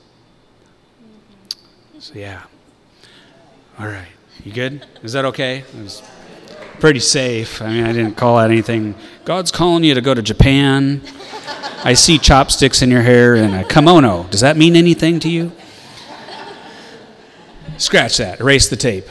So, 1.98 2.14
yeah. 2.14 2.44
All 3.78 3.86
right. 3.86 4.08
You 4.42 4.52
good? 4.52 4.86
Is 5.02 5.12
that 5.12 5.26
okay? 5.26 5.58
It 5.58 5.82
was 5.82 6.02
pretty 6.78 7.00
safe. 7.00 7.60
I 7.60 7.68
mean, 7.68 7.84
I 7.84 7.92
didn't 7.92 8.14
call 8.14 8.38
out 8.38 8.50
anything. 8.50 8.94
God's 9.26 9.52
calling 9.52 9.84
you 9.84 9.92
to 9.94 10.00
go 10.00 10.14
to 10.14 10.22
Japan. 10.22 11.02
I 11.84 11.92
see 11.92 12.16
chopsticks 12.16 12.80
in 12.80 12.90
your 12.90 13.02
hair 13.02 13.34
and 13.34 13.54
a 13.54 13.64
kimono. 13.64 14.24
Does 14.30 14.40
that 14.40 14.56
mean 14.56 14.76
anything 14.76 15.20
to 15.20 15.28
you? 15.28 15.52
Scratch 17.80 18.18
that. 18.18 18.40
Erase 18.40 18.68
the 18.68 18.76
tape. 18.76 19.06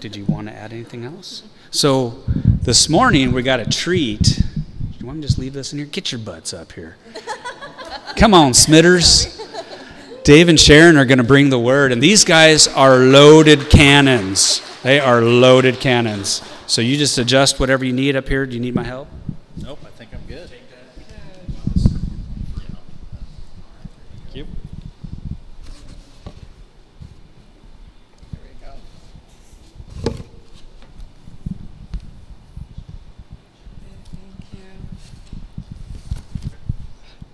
Did 0.00 0.16
you 0.16 0.24
want 0.24 0.48
to 0.48 0.54
add 0.54 0.72
anything 0.72 1.04
else? 1.04 1.42
So 1.70 2.22
this 2.62 2.88
morning 2.88 3.32
we 3.32 3.42
got 3.42 3.60
a 3.60 3.68
treat. 3.68 4.22
Do 4.22 4.42
you 4.98 5.04
want 5.04 5.18
me 5.18 5.22
to 5.22 5.28
just 5.28 5.38
leave 5.38 5.52
this 5.52 5.74
in 5.74 5.80
here? 5.80 5.86
Get 5.86 6.12
your 6.12 6.18
butts 6.18 6.54
up 6.54 6.72
here. 6.72 6.96
Come 8.16 8.32
on, 8.32 8.52
Smitters. 8.52 9.34
Dave 10.24 10.48
and 10.48 10.58
Sharon 10.58 10.96
are 10.96 11.04
going 11.04 11.18
to 11.18 11.24
bring 11.24 11.50
the 11.50 11.58
word, 11.58 11.92
and 11.92 12.02
these 12.02 12.24
guys 12.24 12.66
are 12.66 12.96
loaded 12.96 13.68
cannons. 13.68 14.62
They 14.82 14.98
are 14.98 15.20
loaded 15.20 15.80
cannons. 15.80 16.40
So 16.66 16.80
you 16.80 16.96
just 16.96 17.18
adjust 17.18 17.60
whatever 17.60 17.84
you 17.84 17.92
need 17.92 18.16
up 18.16 18.28
here. 18.28 18.46
Do 18.46 18.54
you 18.54 18.60
need 18.60 18.74
my 18.74 18.84
help? 18.84 19.08
Nope, 19.58 19.80
I 19.84 19.90
think 19.90 20.14
I'm 20.14 20.24
good. 20.26 20.48
Thank 20.48 20.62
you. 24.36 24.46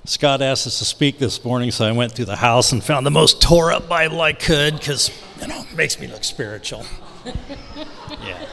Scott 0.06 0.42
asked 0.42 0.66
us 0.66 0.80
to 0.80 0.84
speak 0.84 1.18
this 1.18 1.42
morning, 1.42 1.70
so 1.70 1.86
I 1.86 1.92
went 1.92 2.12
through 2.12 2.26
the 2.26 2.36
house 2.36 2.72
and 2.72 2.84
found 2.84 3.06
the 3.06 3.10
most 3.10 3.40
tore 3.40 3.72
up 3.72 3.88
Bible 3.88 4.20
I 4.20 4.34
could 4.34 4.74
because, 4.78 5.10
you 5.40 5.46
know, 5.46 5.60
it 5.60 5.74
makes 5.74 5.98
me 5.98 6.08
look 6.08 6.24
spiritual. 6.24 6.84
yeah. 8.22 8.46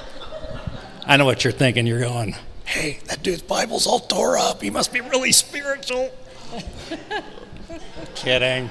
I 1.05 1.17
know 1.17 1.25
what 1.25 1.43
you're 1.43 1.51
thinking. 1.51 1.85
You're 1.85 1.99
going, 1.99 2.37
hey, 2.63 2.99
that 3.07 3.21
dude's 3.21 3.41
Bible's 3.41 3.85
all 3.85 3.99
tore 3.99 4.37
up. 4.37 4.61
He 4.61 4.69
must 4.69 4.93
be 4.93 5.01
really 5.01 5.33
spiritual. 5.33 6.09
Kidding. 8.15 8.69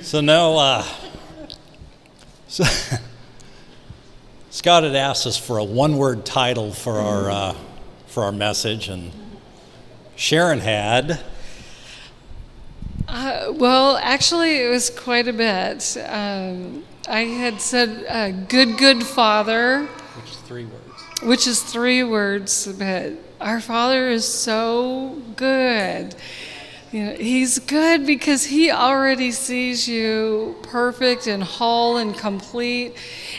So, 0.00 0.22
no, 0.22 0.56
uh, 0.56 0.86
so 2.48 2.64
Scott 4.50 4.84
had 4.84 4.96
asked 4.96 5.26
us 5.26 5.36
for 5.36 5.58
a 5.58 5.64
one 5.64 5.98
word 5.98 6.24
title 6.24 6.72
for 6.72 6.94
our, 6.94 7.30
uh, 7.30 7.56
for 8.06 8.24
our 8.24 8.32
message, 8.32 8.88
and 8.88 9.12
Sharon 10.16 10.60
had. 10.60 11.20
Uh, 13.06 13.52
well, 13.54 13.98
actually, 13.98 14.56
it 14.64 14.68
was 14.68 14.88
quite 14.90 15.28
a 15.28 15.32
bit. 15.32 15.96
Um, 16.08 16.84
I 17.08 17.20
had 17.20 17.60
said, 17.60 18.04
uh, 18.08 18.30
"Good, 18.30 18.78
good 18.78 19.04
Father," 19.04 19.86
Which 20.16 20.30
is 20.30 20.36
three 20.38 20.64
words. 20.64 21.02
which 21.22 21.46
is 21.46 21.62
three 21.62 22.02
words, 22.02 22.66
but 22.78 23.12
our 23.40 23.60
Father 23.60 24.08
is 24.08 24.26
so 24.26 25.22
good. 25.36 26.14
You 26.92 27.04
know, 27.04 27.12
he's 27.12 27.58
good 27.58 28.06
because 28.06 28.46
he 28.46 28.70
already 28.70 29.32
sees 29.32 29.86
you 29.86 30.56
perfect 30.62 31.26
and 31.26 31.44
whole 31.44 31.98
and 31.98 32.16
complete, 32.16 32.94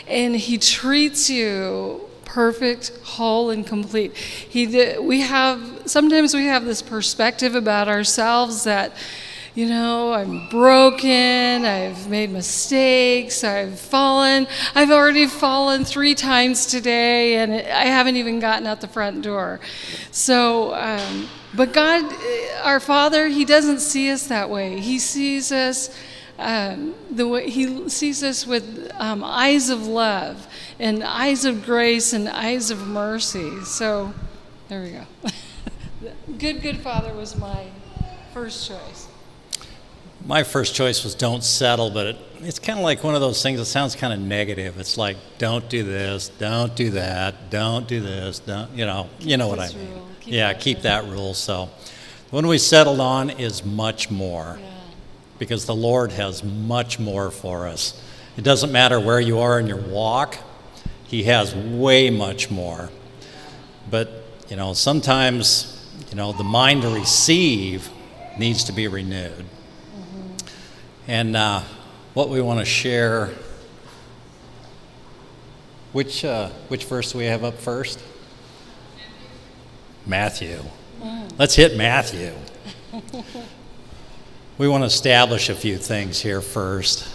and 0.06 0.36
he 0.36 0.58
treats 0.58 1.28
you 1.28 2.07
perfect, 2.28 2.92
whole, 3.02 3.50
and 3.50 3.66
complete. 3.66 4.14
He 4.14 4.96
we 4.98 5.22
have 5.22 5.82
sometimes 5.86 6.34
we 6.34 6.44
have 6.46 6.64
this 6.64 6.82
perspective 6.82 7.54
about 7.54 7.88
ourselves 7.88 8.64
that, 8.64 8.92
you 9.54 9.66
know, 9.66 10.12
I'm 10.12 10.48
broken, 10.48 11.64
I've 11.64 12.08
made 12.08 12.30
mistakes, 12.30 13.42
I've 13.42 13.80
fallen. 13.80 14.46
I've 14.74 14.90
already 14.90 15.26
fallen 15.26 15.84
three 15.84 16.14
times 16.14 16.66
today, 16.66 17.36
and 17.36 17.52
I 17.52 17.86
haven't 17.86 18.16
even 18.16 18.38
gotten 18.38 18.66
out 18.66 18.80
the 18.80 18.88
front 18.88 19.22
door. 19.22 19.58
So, 20.10 20.74
um, 20.74 21.28
but 21.56 21.72
God, 21.72 22.12
our 22.62 22.78
Father, 22.78 23.28
He 23.28 23.44
doesn't 23.44 23.80
see 23.80 24.10
us 24.10 24.26
that 24.28 24.50
way. 24.50 24.78
He 24.80 24.98
sees 24.98 25.50
us. 25.50 25.96
Um, 26.40 26.94
the 27.10 27.26
way 27.26 27.50
he 27.50 27.88
sees 27.88 28.22
us 28.22 28.46
with 28.46 28.92
um, 29.00 29.24
eyes 29.24 29.70
of 29.70 29.88
love 29.88 30.47
and 30.78 31.02
eyes 31.02 31.44
of 31.44 31.64
grace 31.64 32.12
and 32.12 32.28
eyes 32.28 32.70
of 32.70 32.86
mercy. 32.86 33.64
So 33.64 34.12
there 34.68 34.82
we 34.82 34.90
go. 34.90 35.06
good, 36.38 36.62
good 36.62 36.78
Father 36.78 37.14
was 37.14 37.36
my 37.36 37.66
first 38.32 38.68
choice. 38.68 39.08
My 40.24 40.42
first 40.42 40.74
choice 40.74 41.04
was 41.04 41.14
don't 41.14 41.42
settle, 41.42 41.90
but 41.90 42.06
it, 42.06 42.16
it's 42.40 42.58
kind 42.58 42.78
of 42.78 42.84
like 42.84 43.02
one 43.02 43.14
of 43.14 43.20
those 43.20 43.42
things 43.42 43.58
that 43.58 43.64
sounds 43.66 43.94
kind 43.94 44.12
of 44.12 44.20
negative. 44.20 44.78
It's 44.78 44.98
like 44.98 45.16
don't 45.38 45.68
do 45.68 45.84
this, 45.84 46.28
don't 46.28 46.74
do 46.74 46.90
that, 46.90 47.50
don't 47.50 47.86
do 47.88 48.00
this, 48.00 48.40
don't 48.40 48.70
you 48.72 48.84
know, 48.84 49.08
you 49.20 49.36
know 49.36 49.48
what 49.48 49.60
I 49.60 49.68
mean. 49.68 49.90
rule, 49.90 50.06
keep 50.20 50.34
yeah, 50.34 50.52
that 50.52 50.60
keep 50.60 50.76
rule. 50.76 50.82
that 50.82 51.04
rule. 51.04 51.34
So 51.34 51.70
When 52.30 52.46
we 52.46 52.58
settled 52.58 53.00
on 53.00 53.30
is 53.30 53.64
much 53.64 54.10
more 54.10 54.58
because 55.38 55.66
the 55.66 55.74
Lord 55.74 56.12
has 56.12 56.42
much 56.44 56.98
more 56.98 57.30
for 57.30 57.66
us. 57.66 58.00
It 58.36 58.42
doesn't 58.44 58.70
matter 58.70 59.00
where 59.00 59.20
you 59.20 59.38
are 59.38 59.58
in 59.58 59.66
your 59.66 59.80
walk, 59.80 60.36
He 61.08 61.22
has 61.24 61.54
way 61.54 62.10
much 62.10 62.50
more. 62.50 62.90
But, 63.90 64.10
you 64.48 64.56
know, 64.56 64.74
sometimes, 64.74 65.88
you 66.10 66.16
know, 66.16 66.32
the 66.32 66.44
mind 66.44 66.82
to 66.82 66.90
receive 66.90 67.88
needs 68.38 68.64
to 68.64 68.72
be 68.72 68.88
renewed. 68.88 69.46
And 71.06 71.34
uh, 71.34 71.62
what 72.12 72.28
we 72.28 72.42
want 72.42 72.58
to 72.60 72.66
share, 72.66 73.30
which, 75.92 76.26
uh, 76.26 76.50
which 76.68 76.84
verse 76.84 77.12
do 77.12 77.18
we 77.18 77.24
have 77.24 77.42
up 77.42 77.58
first? 77.58 78.02
Matthew. 80.04 80.62
Let's 81.38 81.54
hit 81.54 81.74
Matthew. 81.74 82.32
we 84.58 84.68
want 84.68 84.82
to 84.82 84.86
establish 84.86 85.48
a 85.48 85.54
few 85.54 85.78
things 85.78 86.20
here 86.20 86.42
first. 86.42 87.08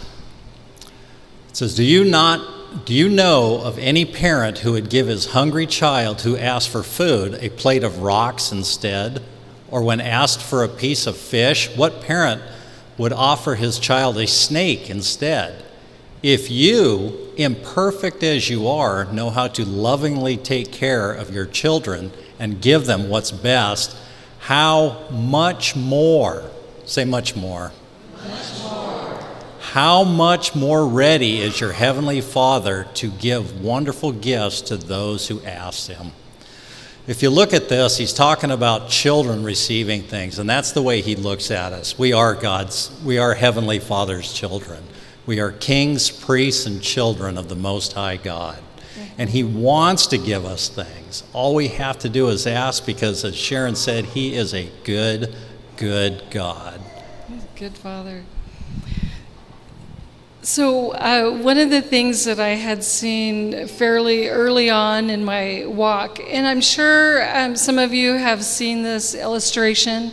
It 1.49 1.57
says, 1.57 1.75
Do 1.75 1.83
you 1.83 2.05
not 2.05 2.62
do 2.85 2.93
you 2.93 3.07
know 3.07 3.61
of 3.61 3.77
any 3.77 4.03
parent 4.03 4.59
who 4.59 4.71
would 4.73 4.89
give 4.89 5.07
his 5.07 5.27
hungry 5.27 5.67
child 5.67 6.21
who 6.21 6.35
asked 6.35 6.69
for 6.69 6.81
food 6.81 7.35
a 7.35 7.49
plate 7.49 7.83
of 7.83 7.99
rocks 7.99 8.51
instead? 8.51 9.21
Or 9.69 9.83
when 9.83 10.01
asked 10.01 10.41
for 10.41 10.63
a 10.63 10.69
piece 10.69 11.07
of 11.07 11.15
fish, 11.15 11.75
what 11.77 12.01
parent 12.01 12.41
would 12.97 13.13
offer 13.13 13.55
his 13.55 13.79
child 13.79 14.17
a 14.17 14.27
snake 14.27 14.89
instead? 14.89 15.63
If 16.23 16.49
you, 16.49 17.31
imperfect 17.37 18.23
as 18.23 18.49
you 18.49 18.67
are, 18.67 19.05
know 19.05 19.29
how 19.29 19.49
to 19.49 19.65
lovingly 19.65 20.37
take 20.37 20.71
care 20.71 21.11
of 21.11 21.33
your 21.33 21.45
children 21.45 22.11
and 22.39 22.61
give 22.61 22.85
them 22.85 23.09
what's 23.09 23.31
best, 23.31 23.95
how 24.39 25.07
much 25.09 25.75
more, 25.75 26.49
say 26.85 27.05
much 27.05 27.35
more, 27.35 27.71
much 28.27 28.61
more, 28.61 28.92
how 29.73 30.03
much 30.03 30.53
more 30.53 30.87
ready 30.87 31.39
is 31.39 31.59
your 31.59 31.71
Heavenly 31.71 32.21
Father 32.21 32.85
to 32.93 33.09
give 33.09 33.59
wonderful 33.59 34.11
gifts 34.11 34.61
to 34.61 34.77
those 34.77 35.27
who 35.27 35.41
ask 35.41 35.89
Him? 35.89 36.11
If 37.07 37.23
you 37.23 37.31
look 37.31 37.55
at 37.55 37.69
this, 37.69 37.97
he's 37.97 38.13
talking 38.13 38.51
about 38.51 38.89
children 38.89 39.43
receiving 39.43 40.03
things, 40.03 40.37
and 40.37 40.47
that's 40.47 40.73
the 40.73 40.83
way 40.83 41.01
he 41.01 41.15
looks 41.15 41.49
at 41.49 41.73
us. 41.73 41.97
We 41.97 42.13
are 42.13 42.35
God's, 42.35 42.91
we 43.03 43.17
are 43.17 43.33
Heavenly 43.33 43.79
Father's 43.79 44.31
children. 44.31 44.83
We 45.25 45.39
are 45.39 45.51
kings, 45.51 46.11
priests, 46.11 46.67
and 46.67 46.79
children 46.79 47.35
of 47.35 47.49
the 47.49 47.55
Most 47.55 47.93
High 47.93 48.17
God. 48.17 48.59
And 49.17 49.27
he 49.27 49.43
wants 49.43 50.05
to 50.07 50.19
give 50.19 50.45
us 50.45 50.69
things. 50.69 51.23
All 51.33 51.55
we 51.55 51.69
have 51.69 51.97
to 51.99 52.09
do 52.09 52.27
is 52.27 52.45
ask 52.45 52.85
because, 52.85 53.25
as 53.25 53.35
Sharon 53.35 53.75
said, 53.75 54.05
he 54.05 54.35
is 54.35 54.53
a 54.53 54.69
good, 54.83 55.35
good 55.77 56.25
God. 56.29 56.79
He's 57.27 57.43
a 57.43 57.59
good 57.59 57.75
Father. 57.75 58.23
So, 60.45 60.91
uh, 60.91 61.31
one 61.31 61.57
of 61.57 61.69
the 61.69 61.81
things 61.81 62.25
that 62.25 62.37
I 62.37 62.49
had 62.49 62.83
seen 62.83 63.65
fairly 63.65 64.27
early 64.27 64.69
on 64.69 65.09
in 65.09 65.23
my 65.23 65.63
walk, 65.65 66.19
and 66.19 66.45
I'm 66.45 66.59
sure 66.59 67.25
um, 67.33 67.55
some 67.55 67.79
of 67.79 67.93
you 67.93 68.15
have 68.15 68.43
seen 68.43 68.83
this 68.83 69.15
illustration, 69.15 70.11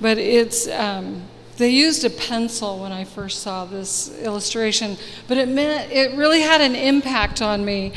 but 0.00 0.16
it's 0.16 0.68
um, 0.68 1.22
they 1.56 1.70
used 1.70 2.04
a 2.04 2.10
pencil 2.10 2.82
when 2.82 2.92
I 2.92 3.02
first 3.02 3.42
saw 3.42 3.64
this 3.64 4.16
illustration, 4.20 4.96
but 5.26 5.38
it 5.38 5.48
meant 5.48 5.90
it 5.90 6.16
really 6.16 6.42
had 6.42 6.60
an 6.60 6.76
impact 6.76 7.42
on 7.42 7.64
me. 7.64 7.94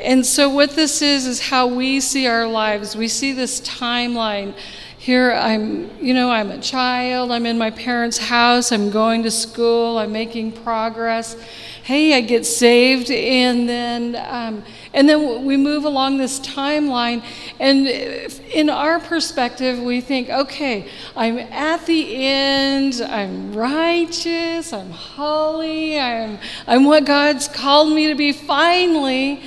And 0.00 0.24
so, 0.24 0.48
what 0.48 0.70
this 0.70 1.02
is 1.02 1.26
is 1.26 1.48
how 1.50 1.66
we 1.66 2.00
see 2.00 2.28
our 2.28 2.46
lives. 2.46 2.96
We 2.96 3.08
see 3.08 3.34
this 3.34 3.60
timeline 3.60 4.54
here 5.00 5.32
i'm 5.32 5.88
you 5.98 6.12
know 6.12 6.30
i'm 6.30 6.50
a 6.50 6.60
child 6.60 7.32
i'm 7.32 7.46
in 7.46 7.56
my 7.56 7.70
parents 7.70 8.18
house 8.18 8.70
i'm 8.70 8.90
going 8.90 9.22
to 9.22 9.30
school 9.30 9.96
i'm 9.96 10.12
making 10.12 10.52
progress. 10.52 11.38
Hey 11.82 12.14
i 12.14 12.20
get 12.20 12.44
saved 12.44 13.10
and 13.10 13.66
then 13.66 14.14
um, 14.28 14.62
and 14.92 15.08
then 15.08 15.46
we 15.46 15.56
move 15.56 15.86
along 15.86 16.18
this 16.18 16.38
timeline 16.40 17.24
and 17.58 17.88
in 17.88 18.68
our 18.68 19.00
perspective 19.00 19.78
we 19.78 20.02
think 20.02 20.28
okay 20.28 20.86
i'm 21.16 21.38
at 21.38 21.86
the 21.86 22.16
end 22.16 23.00
i'm 23.08 23.54
righteous 23.54 24.74
i'm 24.74 24.90
holy 24.90 25.98
i'm 25.98 26.38
i'm 26.66 26.84
what 26.84 27.06
god's 27.06 27.48
called 27.48 27.90
me 27.90 28.08
to 28.08 28.14
be 28.14 28.32
finally 28.32 29.42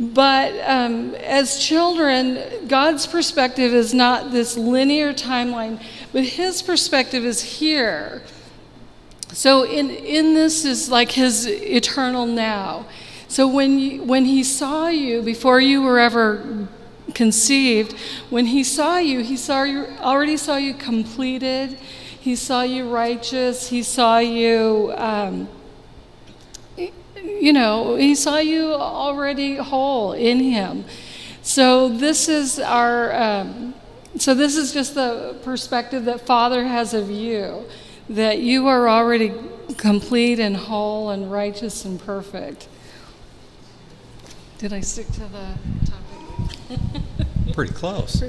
but 0.00 0.54
um, 0.68 1.14
as 1.16 1.58
children, 1.58 2.68
God's 2.68 3.06
perspective 3.06 3.74
is 3.74 3.92
not 3.92 4.30
this 4.30 4.56
linear 4.56 5.12
timeline, 5.12 5.82
but 6.12 6.22
His 6.22 6.62
perspective 6.62 7.24
is 7.24 7.42
here. 7.42 8.22
So 9.32 9.64
in, 9.64 9.90
in 9.90 10.34
this 10.34 10.64
is 10.64 10.88
like 10.88 11.10
His 11.10 11.46
eternal 11.46 12.26
now. 12.26 12.86
So 13.26 13.48
when, 13.48 13.78
you, 13.80 14.04
when 14.04 14.24
He 14.24 14.44
saw 14.44 14.86
you 14.86 15.20
before 15.20 15.60
you 15.60 15.82
were 15.82 15.98
ever 15.98 16.68
conceived, 17.14 17.92
when 18.30 18.46
He 18.46 18.62
saw 18.62 18.98
you, 18.98 19.20
He 19.20 19.36
saw 19.36 19.64
you, 19.64 19.86
already 19.98 20.36
saw 20.36 20.56
you 20.56 20.74
completed. 20.74 21.76
He 22.20 22.36
saw 22.36 22.62
you 22.62 22.88
righteous. 22.88 23.68
He 23.68 23.82
saw 23.82 24.18
you. 24.18 24.92
Um, 24.96 25.48
you 27.24 27.52
know, 27.52 27.96
he 27.96 28.14
saw 28.14 28.38
you 28.38 28.74
already 28.74 29.56
whole 29.56 30.12
in 30.12 30.40
him. 30.40 30.84
So 31.42 31.88
this 31.88 32.28
is 32.28 32.58
our, 32.58 33.14
um, 33.14 33.74
so 34.18 34.34
this 34.34 34.56
is 34.56 34.72
just 34.72 34.94
the 34.94 35.36
perspective 35.42 36.04
that 36.06 36.26
Father 36.26 36.64
has 36.64 36.94
of 36.94 37.10
you, 37.10 37.64
that 38.08 38.40
you 38.40 38.66
are 38.66 38.88
already 38.88 39.32
complete 39.76 40.40
and 40.40 40.56
whole 40.56 41.10
and 41.10 41.30
righteous 41.30 41.84
and 41.84 42.00
perfect. 42.00 42.68
Did 44.58 44.72
I 44.72 44.80
stick 44.80 45.06
to 45.12 45.20
the 45.20 45.54
topic? 45.86 47.02
Pretty 47.54 47.72
close. 47.72 48.22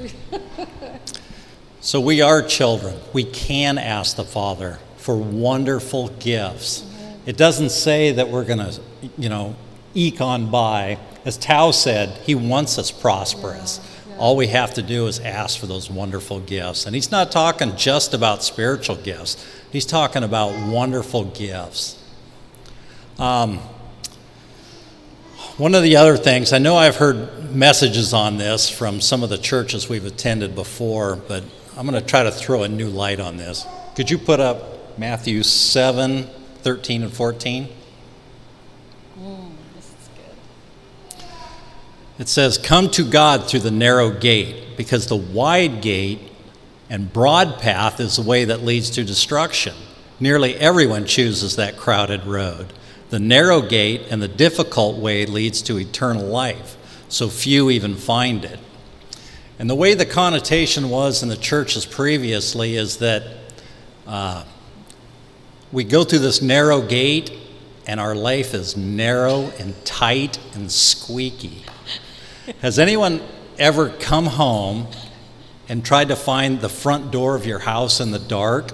so 1.81 1.99
we 1.99 2.21
are 2.21 2.41
children. 2.41 2.99
We 3.13 3.23
can 3.23 3.77
ask 3.77 4.15
the 4.15 4.23
Father 4.23 4.79
for 4.97 5.17
wonderful 5.17 6.09
gifts. 6.19 6.85
It 7.25 7.37
doesn't 7.37 7.69
say 7.69 8.11
that 8.13 8.29
we're 8.29 8.45
going 8.45 8.59
to, 8.59 8.79
you 9.17 9.29
know, 9.29 9.55
eke 9.93 10.21
on 10.21 10.49
by. 10.49 10.99
As 11.25 11.37
Tao 11.37 11.71
said, 11.71 12.09
he 12.23 12.35
wants 12.35 12.77
us 12.77 12.91
prosperous. 12.91 13.79
Yeah, 14.07 14.13
yeah. 14.13 14.19
All 14.19 14.35
we 14.35 14.47
have 14.47 14.73
to 14.75 14.81
do 14.81 15.07
is 15.07 15.19
ask 15.19 15.59
for 15.59 15.67
those 15.67 15.89
wonderful 15.89 16.39
gifts. 16.39 16.85
And 16.85 16.95
he's 16.95 17.11
not 17.11 17.31
talking 17.31 17.75
just 17.75 18.13
about 18.13 18.43
spiritual 18.43 18.95
gifts, 18.95 19.45
he's 19.71 19.85
talking 19.85 20.23
about 20.23 20.69
wonderful 20.69 21.25
gifts. 21.25 22.01
Um, 23.17 23.59
one 25.57 25.75
of 25.75 25.83
the 25.83 25.97
other 25.97 26.15
things, 26.15 26.53
I 26.53 26.57
know 26.57 26.77
I've 26.77 26.95
heard 26.95 27.53
messages 27.53 28.13
on 28.13 28.37
this 28.37 28.69
from 28.69 29.01
some 29.01 29.23
of 29.23 29.29
the 29.29 29.37
churches 29.37 29.89
we've 29.89 30.05
attended 30.05 30.55
before, 30.55 31.17
but 31.17 31.43
I'm 31.75 31.85
going 31.85 32.01
to 32.01 32.07
try 32.07 32.23
to 32.23 32.31
throw 32.31 32.63
a 32.63 32.69
new 32.69 32.87
light 32.87 33.19
on 33.19 33.35
this. 33.35 33.67
Could 33.95 34.09
you 34.09 34.17
put 34.17 34.39
up 34.39 34.97
Matthew 34.97 35.43
7 35.43 36.29
13 36.69 37.01
and 37.01 37.11
14. 37.11 37.67
Mm, 39.19 39.49
this 39.75 39.85
is 39.85 40.09
good. 40.15 41.25
It 42.19 42.27
says, 42.27 42.59
Come 42.59 42.91
to 42.91 43.03
God 43.03 43.49
through 43.49 43.61
the 43.61 43.71
narrow 43.71 44.11
gate, 44.11 44.77
because 44.77 45.07
the 45.07 45.15
wide 45.15 45.81
gate 45.81 46.19
and 46.87 47.11
broad 47.11 47.57
path 47.57 47.99
is 47.99 48.17
the 48.17 48.21
way 48.21 48.45
that 48.45 48.61
leads 48.61 48.91
to 48.91 49.03
destruction. 49.03 49.73
Nearly 50.19 50.57
everyone 50.57 51.07
chooses 51.07 51.55
that 51.55 51.75
crowded 51.75 52.27
road. 52.27 52.71
The 53.09 53.19
narrow 53.19 53.63
gate 53.63 54.03
and 54.11 54.21
the 54.21 54.27
difficult 54.27 54.99
way 54.99 55.25
leads 55.25 55.63
to 55.63 55.79
eternal 55.79 56.27
life, 56.27 56.77
so 57.07 57.29
few 57.29 57.71
even 57.71 57.95
find 57.95 58.45
it. 58.45 58.59
And 59.57 59.67
the 59.67 59.73
way 59.73 59.95
the 59.95 60.05
connotation 60.05 60.91
was 60.91 61.23
in 61.23 61.29
the 61.29 61.35
churches 61.35 61.87
previously 61.87 62.75
is 62.75 62.97
that 62.97 63.23
uh, 64.05 64.43
we 65.71 65.83
go 65.83 66.03
through 66.03 66.19
this 66.19 66.41
narrow 66.41 66.81
gate, 66.81 67.31
and 67.85 67.99
our 67.99 68.15
life 68.15 68.53
is 68.53 68.75
narrow 68.77 69.51
and 69.59 69.73
tight 69.85 70.39
and 70.53 70.71
squeaky. 70.71 71.63
Has 72.61 72.79
anyone 72.79 73.21
ever 73.57 73.89
come 73.89 74.25
home 74.25 74.87
and 75.67 75.85
tried 75.85 76.07
to 76.07 76.15
find 76.15 76.61
the 76.61 76.69
front 76.69 77.11
door 77.11 77.35
of 77.35 77.45
your 77.45 77.59
house 77.59 77.99
in 77.99 78.11
the 78.11 78.19
dark? 78.19 78.71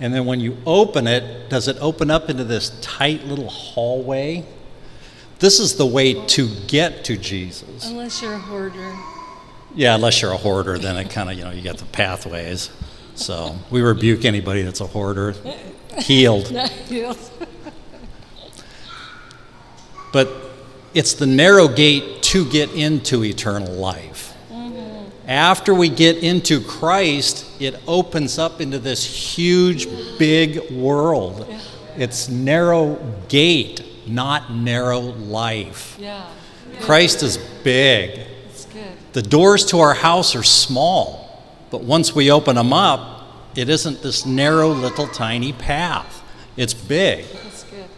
And 0.00 0.12
then 0.12 0.26
when 0.26 0.40
you 0.40 0.56
open 0.66 1.06
it, 1.06 1.48
does 1.48 1.68
it 1.68 1.76
open 1.80 2.10
up 2.10 2.28
into 2.28 2.42
this 2.44 2.70
tight 2.80 3.24
little 3.24 3.48
hallway? 3.48 4.44
This 5.38 5.60
is 5.60 5.76
the 5.76 5.86
way 5.86 6.26
to 6.26 6.48
get 6.66 7.04
to 7.04 7.16
Jesus. 7.16 7.88
Unless 7.88 8.22
you're 8.22 8.34
a 8.34 8.38
hoarder. 8.38 8.96
Yeah, 9.74 9.94
unless 9.94 10.22
you're 10.22 10.32
a 10.32 10.36
hoarder, 10.36 10.78
then 10.78 10.96
it 10.96 11.10
kind 11.10 11.30
of, 11.30 11.36
you 11.36 11.44
know, 11.44 11.50
you 11.50 11.62
got 11.62 11.78
the 11.78 11.84
pathways. 11.86 12.70
So 13.14 13.56
we 13.70 13.82
rebuke 13.82 14.24
anybody 14.24 14.62
that's 14.62 14.80
a 14.80 14.86
hoarder. 14.86 15.34
Healed. 16.00 16.48
Healed. 16.88 17.18
but 20.12 20.28
it's 20.94 21.14
the 21.14 21.26
narrow 21.26 21.66
gate 21.68 22.22
to 22.22 22.48
get 22.48 22.70
into 22.72 23.24
eternal 23.24 23.72
life. 23.72 24.32
Mm-hmm. 24.50 25.10
After 25.28 25.74
we 25.74 25.88
get 25.88 26.18
into 26.22 26.60
Christ, 26.60 27.60
it 27.60 27.80
opens 27.86 28.38
up 28.38 28.60
into 28.60 28.78
this 28.78 29.04
huge, 29.04 29.88
big 30.18 30.70
world. 30.70 31.52
It's 31.96 32.28
narrow 32.28 32.96
gate, 33.28 33.84
not 34.06 34.52
narrow 34.52 35.00
life. 35.00 35.96
Yeah. 35.98 36.26
Christ 36.80 37.22
is 37.22 37.38
big. 37.62 38.26
That's 38.46 38.66
good. 38.66 38.96
The 39.12 39.22
doors 39.22 39.64
to 39.66 39.80
our 39.80 39.94
house 39.94 40.34
are 40.34 40.42
small, 40.42 41.42
but 41.70 41.82
once 41.82 42.14
we 42.14 42.30
open 42.30 42.56
them 42.56 42.72
up, 42.72 43.23
it 43.56 43.68
isn't 43.68 44.02
this 44.02 44.26
narrow 44.26 44.68
little 44.70 45.06
tiny 45.06 45.52
path. 45.52 46.22
It's 46.56 46.74
big. 46.74 47.24
That's 47.26 47.64
good. 47.64 47.88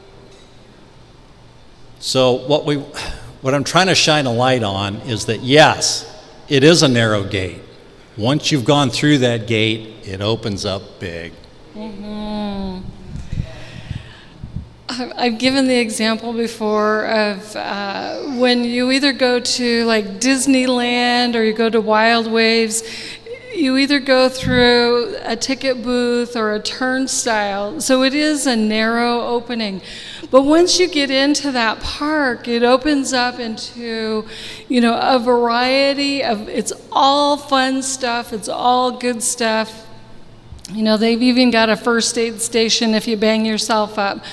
So 1.98 2.32
what 2.32 2.64
we 2.64 2.76
what 3.42 3.54
I'm 3.54 3.64
trying 3.64 3.86
to 3.86 3.94
shine 3.94 4.26
a 4.26 4.32
light 4.32 4.62
on 4.62 4.96
is 5.02 5.26
that 5.26 5.40
yes, 5.40 6.04
it 6.48 6.64
is 6.64 6.82
a 6.82 6.88
narrow 6.88 7.24
gate. 7.24 7.62
Once 8.16 8.50
you've 8.50 8.64
gone 8.64 8.90
through 8.90 9.18
that 9.18 9.46
gate, 9.46 10.06
it 10.06 10.20
opens 10.20 10.64
up 10.64 10.82
big. 10.98 11.32
I've 14.88 15.12
I've 15.16 15.38
given 15.38 15.66
the 15.66 15.76
example 15.78 16.32
before 16.32 17.06
of 17.06 17.56
uh, 17.56 18.20
when 18.38 18.64
you 18.64 18.90
either 18.92 19.12
go 19.12 19.40
to 19.40 19.84
like 19.84 20.20
Disneyland 20.20 21.34
or 21.34 21.42
you 21.42 21.52
go 21.52 21.68
to 21.68 21.80
Wild 21.80 22.30
Waves, 22.30 22.82
you 23.56 23.76
either 23.76 23.98
go 23.98 24.28
through 24.28 25.16
a 25.22 25.36
ticket 25.36 25.82
booth 25.82 26.36
or 26.36 26.54
a 26.54 26.60
turnstile. 26.60 27.80
So 27.80 28.02
it 28.02 28.14
is 28.14 28.46
a 28.46 28.56
narrow 28.56 29.20
opening. 29.20 29.80
But 30.30 30.42
once 30.42 30.78
you 30.78 30.88
get 30.88 31.10
into 31.10 31.52
that 31.52 31.80
park, 31.80 32.48
it 32.48 32.62
opens 32.62 33.12
up 33.12 33.38
into, 33.38 34.26
you 34.68 34.80
know, 34.80 34.98
a 35.00 35.18
variety 35.18 36.22
of, 36.22 36.48
it's 36.48 36.72
all 36.92 37.36
fun 37.36 37.82
stuff, 37.82 38.32
it's 38.32 38.48
all 38.48 38.98
good 38.98 39.22
stuff. 39.22 39.86
You 40.70 40.82
know, 40.82 40.96
they've 40.96 41.22
even 41.22 41.50
got 41.50 41.68
a 41.68 41.76
first 41.76 42.18
aid 42.18 42.40
station 42.40 42.94
if 42.94 43.06
you 43.06 43.16
bang 43.16 43.46
yourself 43.46 43.98
up. 43.98 44.24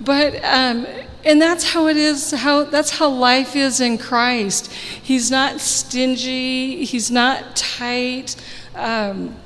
But 0.00 0.42
um, 0.44 0.86
and 1.24 1.40
that's 1.40 1.72
how 1.72 1.86
it 1.88 1.96
is. 1.96 2.30
How 2.30 2.64
that's 2.64 2.98
how 2.98 3.08
life 3.10 3.54
is 3.54 3.80
in 3.80 3.98
Christ. 3.98 4.72
He's 4.72 5.30
not 5.30 5.60
stingy. 5.60 6.84
He's 6.84 7.10
not 7.10 7.56
tight. 7.56 8.36
Um, 8.80 9.36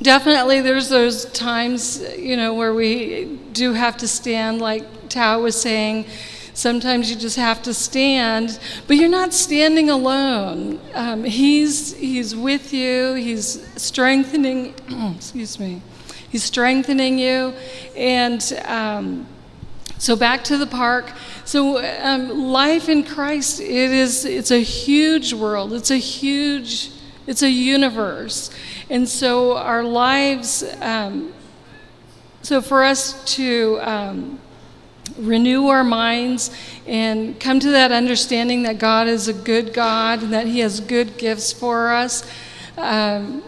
definitely, 0.00 0.60
there's 0.60 0.88
those 0.88 1.26
times 1.26 2.02
you 2.16 2.36
know 2.36 2.54
where 2.54 2.72
we 2.72 3.38
do 3.52 3.72
have 3.72 3.96
to 3.98 4.08
stand, 4.08 4.60
like 4.60 5.08
Tao 5.08 5.40
was 5.40 5.60
saying. 5.60 6.06
Sometimes 6.56 7.10
you 7.10 7.16
just 7.16 7.36
have 7.36 7.62
to 7.64 7.74
stand, 7.74 8.60
but 8.86 8.96
you're 8.96 9.08
not 9.08 9.34
standing 9.34 9.90
alone. 9.90 10.80
Um, 10.94 11.24
he's 11.24 11.94
he's 11.96 12.36
with 12.36 12.72
you. 12.72 13.14
He's 13.14 13.66
strengthening. 13.76 14.72
excuse 15.16 15.58
me. 15.58 15.82
He's 16.30 16.44
strengthening 16.44 17.18
you, 17.18 17.54
and. 17.96 18.42
Um, 18.64 19.26
so 19.98 20.16
back 20.16 20.44
to 20.44 20.58
the 20.58 20.66
park. 20.66 21.12
So 21.46 21.82
um, 22.02 22.28
life 22.28 22.90
in 22.90 23.04
Christ, 23.04 23.60
it 23.60 23.90
is 23.90 24.24
it's 24.26 24.50
a 24.50 24.62
huge 24.62 25.32
world. 25.32 25.72
It's 25.72 25.90
a 25.90 25.96
huge, 25.96 26.90
it's 27.26 27.42
a 27.42 27.50
universe, 27.50 28.50
and 28.90 29.08
so 29.08 29.56
our 29.56 29.82
lives. 29.82 30.64
Um, 30.80 31.32
so 32.42 32.60
for 32.60 32.84
us 32.84 33.24
to 33.36 33.78
um, 33.80 34.38
renew 35.16 35.68
our 35.68 35.84
minds 35.84 36.50
and 36.86 37.40
come 37.40 37.58
to 37.60 37.70
that 37.70 37.90
understanding 37.90 38.64
that 38.64 38.78
God 38.78 39.08
is 39.08 39.28
a 39.28 39.32
good 39.32 39.72
God 39.72 40.22
and 40.22 40.32
that 40.34 40.46
He 40.46 40.58
has 40.60 40.80
good 40.80 41.16
gifts 41.16 41.52
for 41.52 41.90
us. 41.90 42.30
Um, 42.76 43.42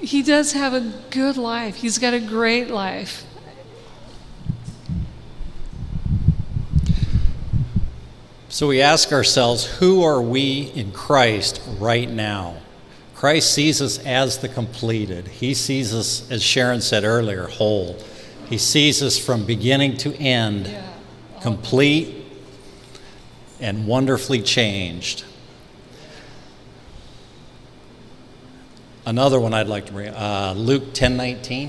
he 0.00 0.22
does 0.22 0.52
have 0.52 0.72
a 0.72 0.80
good 1.10 1.36
life. 1.36 1.76
He's 1.76 1.98
got 1.98 2.14
a 2.14 2.20
great 2.20 2.68
life. 2.68 3.24
So 8.48 8.66
we 8.66 8.80
ask 8.80 9.12
ourselves, 9.12 9.64
who 9.78 10.02
are 10.02 10.20
we 10.20 10.72
in 10.74 10.92
Christ 10.92 11.60
right 11.78 12.08
now? 12.08 12.56
Christ 13.20 13.52
sees 13.52 13.82
us 13.82 13.98
as 14.06 14.38
the 14.38 14.48
completed. 14.48 15.28
He 15.28 15.52
sees 15.52 15.92
us, 15.92 16.30
as 16.30 16.42
Sharon 16.42 16.80
said 16.80 17.04
earlier, 17.04 17.48
whole. 17.48 18.02
He 18.48 18.56
sees 18.56 19.02
us 19.02 19.18
from 19.18 19.44
beginning 19.44 19.98
to 19.98 20.14
end, 20.14 20.74
complete 21.42 22.24
and 23.60 23.86
wonderfully 23.86 24.40
changed. 24.40 25.24
Another 29.04 29.38
one 29.38 29.52
I'd 29.52 29.68
like 29.68 29.84
to 29.84 29.92
bring, 29.92 30.14
uh, 30.14 30.54
Luke 30.56 30.94
10 30.94 31.18
19. 31.18 31.68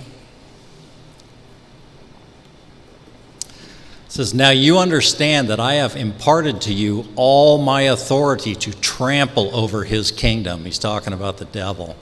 Says, 4.12 4.34
Now 4.34 4.50
you 4.50 4.78
understand 4.78 5.50
that 5.50 5.60
I 5.62 5.76
have 5.76 5.96
imparted 5.96 6.60
to 6.62 6.74
you 6.74 7.08
all 7.16 7.58
my 7.58 7.84
authority 7.84 8.54
to 8.56 8.74
trample 8.82 9.56
over 9.56 9.86
his 9.86 10.12
kingdom. 10.12 10.66
He's 10.66 10.78
talking 10.78 11.14
about 11.14 11.38
the 11.38 11.46
devil. 11.46 11.96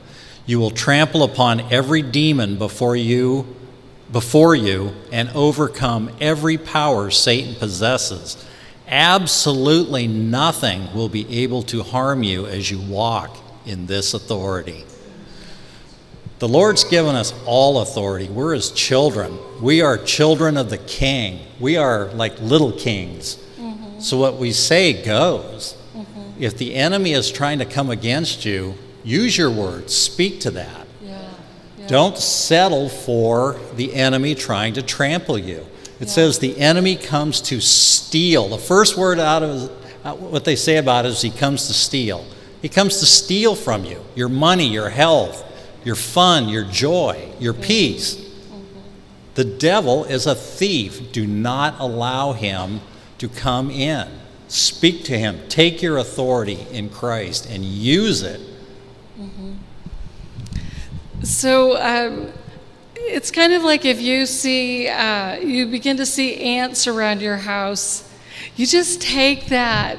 You 0.48 0.60
will 0.60 0.72
trample 0.72 1.22
upon 1.22 1.72
every 1.72 2.02
demon 2.02 2.58
before 2.58 2.96
you 2.96 3.56
before 4.12 4.56
you 4.56 4.92
and 5.12 5.30
overcome 5.36 6.10
every 6.20 6.58
power 6.58 7.12
Satan 7.12 7.54
possesses. 7.54 8.44
Absolutely 8.88 10.08
nothing 10.08 10.92
will 10.96 11.10
be 11.10 11.44
able 11.44 11.62
to 11.62 11.84
harm 11.84 12.24
you 12.24 12.48
as 12.48 12.72
you 12.72 12.80
walk 12.80 13.38
in 13.68 13.86
this 13.86 14.16
authority. 14.16 14.84
The 16.40 16.48
Lord's 16.48 16.86
given 16.86 17.18
us 17.18 17.34
all 17.46 17.82
authority. 17.82 18.30
We're 18.30 18.54
his 18.54 18.72
children. 18.72 19.38
We 19.62 19.82
are 19.82 19.98
children 19.98 20.56
of 20.56 20.70
the 20.70 20.78
king. 20.78 21.42
We 21.60 21.76
are 21.76 22.06
like 22.14 22.40
little 22.40 22.72
kings. 22.72 23.36
Mm-hmm. 23.58 24.00
So 24.00 24.18
what 24.18 24.38
we 24.38 24.54
say 24.54 25.04
goes. 25.04 25.76
Mm-hmm. 25.94 26.42
If 26.42 26.58
the 26.58 26.76
enemy 26.76 27.12
is 27.12 27.30
trying 27.30 27.60
to 27.60 27.66
come 27.66 27.90
against 27.90 28.46
you, 28.46 28.76
use 29.04 29.38
your 29.38 29.52
words, 29.52 29.94
speak 29.94 30.40
to 30.42 30.52
that. 30.52 30.88
Yeah. 31.02 31.30
yeah. 31.78 31.88
Don't 31.88 32.18
settle 32.18 32.88
for 32.88 33.60
the 33.76 33.94
enemy 33.94 34.34
trying 34.34 34.76
to 34.76 34.82
trample 34.82 35.38
you. 35.38 35.66
It 36.00 36.08
yeah. 36.08 36.08
says 36.08 36.40
the 36.40 36.58
enemy 36.58 36.96
comes 36.96 37.42
to 37.42 37.60
steal. 37.60 38.48
The 38.48 38.58
first 38.58 38.96
word 38.96 39.20
out 39.20 39.44
of 39.44 39.70
what 40.22 40.46
they 40.46 40.56
say 40.56 40.78
about 40.78 41.06
it 41.06 41.10
is 41.10 41.22
he 41.22 41.32
comes 41.32 41.68
to 41.68 41.74
steal. 41.74 42.26
He 42.62 42.70
comes 42.70 43.00
to 43.00 43.06
steal 43.06 43.56
from 43.56 43.84
you 43.84 44.02
your 44.16 44.30
money, 44.30 44.68
your 44.68 44.90
health, 44.90 45.46
your 45.90 45.96
fun, 45.96 46.48
your 46.48 46.66
joy, 46.66 47.32
your 47.40 47.52
peace. 47.52 48.24
The 49.34 49.44
devil 49.44 50.06
is 50.06 50.28
a 50.28 50.36
thief. 50.36 51.12
Do 51.12 51.26
not 51.26 51.80
allow 51.80 52.34
him 52.34 52.82
to 53.18 53.28
come 53.28 53.72
in. 53.72 54.08
Speak 54.50 55.04
to 55.06 55.18
him. 55.18 55.40
Take 55.50 55.82
your 55.82 55.98
authority 55.98 56.68
in 56.72 56.92
Christ 56.92 57.48
and 57.50 57.66
use 57.66 58.22
it. 58.22 58.40
So 61.24 61.82
um, 61.82 62.34
it's 62.94 63.32
kind 63.32 63.54
of 63.54 63.64
like 63.64 63.84
if 63.84 64.00
you 64.00 64.28
see, 64.28 64.88
uh, 64.90 65.38
you 65.38 65.66
begin 65.66 65.98
to 65.98 66.06
see 66.06 66.40
ants 66.40 66.86
around 66.86 67.20
your 67.20 67.38
house, 67.38 68.08
you 68.56 68.68
just 68.68 69.02
take 69.02 69.48
that. 69.48 69.98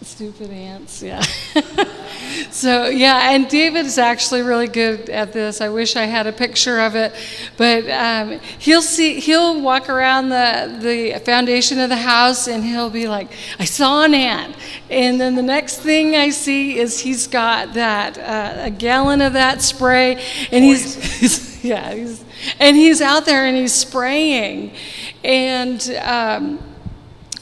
Stupid 0.00 0.48
ants, 0.48 1.02
yeah. 1.02 1.22
so 2.50 2.88
yeah, 2.88 3.32
and 3.32 3.48
David 3.48 3.86
is 3.86 3.98
actually 3.98 4.42
really 4.42 4.68
good 4.68 5.08
at 5.10 5.32
this. 5.32 5.60
I 5.60 5.68
wish 5.68 5.96
I 5.96 6.04
had 6.04 6.26
a 6.26 6.32
picture 6.32 6.80
of 6.80 6.94
it, 6.94 7.14
but 7.56 7.88
um, 7.90 8.40
he'll 8.58 8.82
see, 8.82 9.20
he'll 9.20 9.60
walk 9.60 9.88
around 9.88 10.28
the 10.28 10.78
the 10.80 11.20
foundation 11.24 11.78
of 11.78 11.88
the 11.88 11.96
house, 11.96 12.48
and 12.48 12.64
he'll 12.64 12.90
be 12.90 13.08
like, 13.08 13.28
"I 13.58 13.64
saw 13.64 14.04
an 14.04 14.14
ant," 14.14 14.56
and 14.90 15.20
then 15.20 15.34
the 15.34 15.42
next 15.42 15.78
thing 15.78 16.14
I 16.14 16.30
see 16.30 16.78
is 16.78 17.00
he's 17.00 17.26
got 17.26 17.74
that 17.74 18.18
uh, 18.18 18.64
a 18.64 18.70
gallon 18.70 19.20
of 19.20 19.32
that 19.34 19.62
spray, 19.62 20.22
and 20.50 20.64
he's, 20.64 20.94
he's 21.20 21.64
yeah, 21.64 21.94
he's, 21.94 22.24
and 22.60 22.76
he's 22.76 23.00
out 23.00 23.26
there 23.26 23.46
and 23.46 23.56
he's 23.56 23.74
spraying, 23.74 24.72
and. 25.24 25.96
Um, 26.02 26.75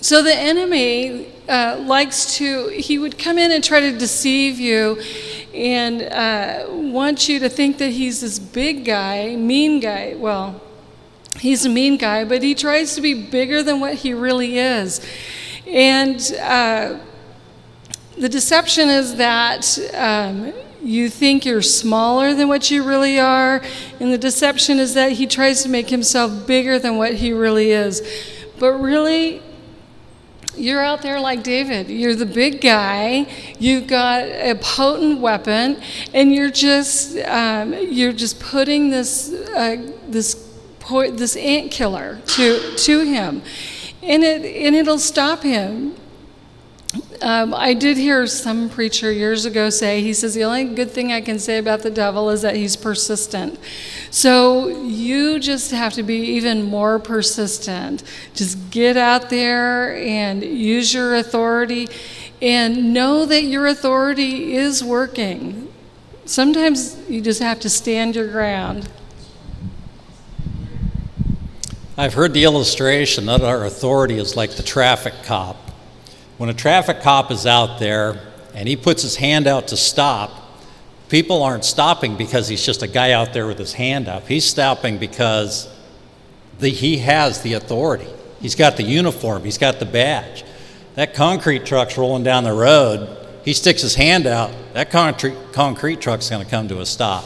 so 0.04 0.22
the 0.22 0.34
enemy 0.34 1.32
uh, 1.48 1.82
likes 1.86 2.36
to, 2.36 2.68
he 2.68 2.98
would 2.98 3.16
come 3.16 3.38
in 3.38 3.50
and 3.50 3.64
try 3.64 3.80
to 3.80 3.96
deceive 3.96 4.60
you 4.60 5.00
and 5.54 6.02
uh, 6.02 6.66
want 6.68 7.26
you 7.26 7.38
to 7.38 7.48
think 7.48 7.78
that 7.78 7.88
he's 7.88 8.20
this 8.20 8.38
big 8.38 8.84
guy, 8.84 9.34
mean 9.34 9.80
guy. 9.80 10.14
Well, 10.14 10.60
he's 11.38 11.64
a 11.64 11.70
mean 11.70 11.96
guy, 11.96 12.26
but 12.26 12.42
he 12.42 12.54
tries 12.54 12.94
to 12.96 13.00
be 13.00 13.14
bigger 13.14 13.62
than 13.62 13.80
what 13.80 13.94
he 13.94 14.12
really 14.12 14.58
is. 14.58 15.00
And 15.66 16.20
uh, 16.38 16.98
the 18.18 18.28
deception 18.28 18.90
is 18.90 19.16
that 19.16 19.78
um, 19.94 20.52
you 20.82 21.08
think 21.08 21.46
you're 21.46 21.62
smaller 21.62 22.34
than 22.34 22.48
what 22.48 22.70
you 22.70 22.82
really 22.82 23.18
are, 23.18 23.62
and 24.00 24.12
the 24.12 24.18
deception 24.18 24.78
is 24.78 24.92
that 24.92 25.12
he 25.12 25.26
tries 25.26 25.62
to 25.62 25.70
make 25.70 25.88
himself 25.88 26.46
bigger 26.46 26.78
than 26.78 26.98
what 26.98 27.14
he 27.14 27.32
really 27.32 27.70
is. 27.70 28.02
But 28.58 28.72
really, 28.74 29.40
you're 30.56 30.82
out 30.82 31.02
there 31.02 31.20
like 31.20 31.42
David. 31.42 31.88
You're 31.88 32.14
the 32.14 32.26
big 32.26 32.60
guy. 32.60 33.26
You've 33.58 33.86
got 33.86 34.24
a 34.24 34.54
potent 34.60 35.20
weapon, 35.20 35.80
and 36.12 36.34
you're 36.34 36.50
just 36.50 37.16
um, 37.18 37.72
you're 37.74 38.12
just 38.12 38.40
putting 38.40 38.90
this 38.90 39.32
uh, 39.32 39.92
this 40.08 40.34
po- 40.80 41.10
this 41.10 41.36
ant 41.36 41.70
killer 41.70 42.20
to 42.26 42.76
to 42.76 43.00
him, 43.00 43.42
and 44.02 44.22
it 44.22 44.44
and 44.44 44.74
it'll 44.74 44.98
stop 44.98 45.42
him. 45.42 45.96
Um, 47.22 47.54
I 47.54 47.74
did 47.74 47.96
hear 47.96 48.26
some 48.26 48.68
preacher 48.68 49.10
years 49.10 49.46
ago 49.46 49.70
say, 49.70 50.02
he 50.02 50.12
says, 50.12 50.34
the 50.34 50.44
only 50.44 50.64
good 50.64 50.90
thing 50.90 51.10
I 51.10 51.20
can 51.20 51.38
say 51.38 51.58
about 51.58 51.82
the 51.82 51.90
devil 51.90 52.28
is 52.30 52.42
that 52.42 52.54
he's 52.54 52.76
persistent. 52.76 53.58
So 54.10 54.68
you 54.82 55.40
just 55.40 55.70
have 55.70 55.94
to 55.94 56.02
be 56.02 56.16
even 56.16 56.62
more 56.62 56.98
persistent. 56.98 58.02
Just 58.34 58.70
get 58.70 58.96
out 58.96 59.30
there 59.30 59.96
and 59.96 60.44
use 60.44 60.92
your 60.92 61.14
authority 61.14 61.88
and 62.42 62.92
know 62.92 63.24
that 63.24 63.44
your 63.44 63.66
authority 63.66 64.54
is 64.54 64.84
working. 64.84 65.72
Sometimes 66.26 66.98
you 67.08 67.20
just 67.20 67.40
have 67.40 67.60
to 67.60 67.70
stand 67.70 68.16
your 68.16 68.30
ground. 68.30 68.88
I've 71.96 72.14
heard 72.14 72.34
the 72.34 72.44
illustration 72.44 73.26
that 73.26 73.40
our 73.40 73.64
authority 73.64 74.18
is 74.18 74.36
like 74.36 74.56
the 74.56 74.62
traffic 74.62 75.14
cop. 75.22 75.63
When 76.36 76.48
a 76.48 76.54
traffic 76.54 77.00
cop 77.00 77.30
is 77.30 77.46
out 77.46 77.78
there 77.78 78.20
and 78.54 78.66
he 78.66 78.76
puts 78.76 79.02
his 79.02 79.16
hand 79.16 79.46
out 79.46 79.68
to 79.68 79.76
stop, 79.76 80.32
people 81.08 81.42
aren't 81.42 81.64
stopping 81.64 82.16
because 82.16 82.48
he's 82.48 82.64
just 82.64 82.82
a 82.82 82.88
guy 82.88 83.12
out 83.12 83.32
there 83.32 83.46
with 83.46 83.58
his 83.58 83.74
hand 83.74 84.08
up. 84.08 84.26
He's 84.26 84.44
stopping 84.44 84.98
because 84.98 85.68
the, 86.58 86.70
he 86.70 86.98
has 86.98 87.42
the 87.42 87.52
authority. 87.52 88.08
He's 88.40 88.56
got 88.56 88.76
the 88.76 88.82
uniform, 88.82 89.44
he's 89.44 89.58
got 89.58 89.78
the 89.78 89.86
badge. 89.86 90.44
That 90.96 91.14
concrete 91.14 91.66
truck's 91.66 91.96
rolling 91.96 92.24
down 92.24 92.44
the 92.44 92.52
road. 92.52 93.20
He 93.44 93.52
sticks 93.52 93.82
his 93.82 93.94
hand 93.94 94.26
out, 94.26 94.52
that 94.72 94.90
concrete, 94.90 95.36
concrete 95.52 96.00
truck's 96.00 96.30
going 96.30 96.44
to 96.44 96.50
come 96.50 96.68
to 96.68 96.80
a 96.80 96.86
stop 96.86 97.24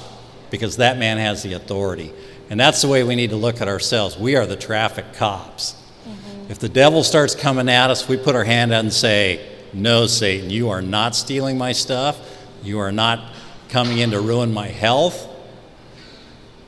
because 0.51 0.77
that 0.79 0.99
man 0.99 1.19
has 1.19 1.43
the 1.43 1.53
authority. 1.53 2.13
And 2.51 2.59
that's 2.59 2.83
the 2.83 2.89
way 2.89 3.05
we 3.05 3.15
need 3.15 3.31
to 3.31 3.37
look 3.37 3.61
at 3.61 3.69
ourselves. 3.69 4.19
We 4.19 4.37
are 4.37 4.47
the 4.47 4.57
traffic 4.57 5.13
cops. 5.13 5.78
If 6.49 6.59
the 6.59 6.69
devil 6.69 7.05
starts 7.05 7.35
coming 7.35 7.69
at 7.69 7.91
us, 7.91 8.09
we 8.09 8.17
put 8.17 8.35
our 8.35 8.45
hand 8.45 8.73
out 8.73 8.81
and 8.81 8.93
say, 8.93 9.47
No, 9.73 10.07
Satan, 10.07 10.49
you 10.49 10.71
are 10.71 10.81
not 10.81 11.15
stealing 11.15 11.59
my 11.59 11.73
stuff. 11.73 12.19
You 12.63 12.79
are 12.79 12.93
not 12.93 13.35
coming 13.69 13.99
in 13.99 14.11
to 14.13 14.21
ruin 14.21 14.53
my 14.53 14.69
health. 14.69 15.29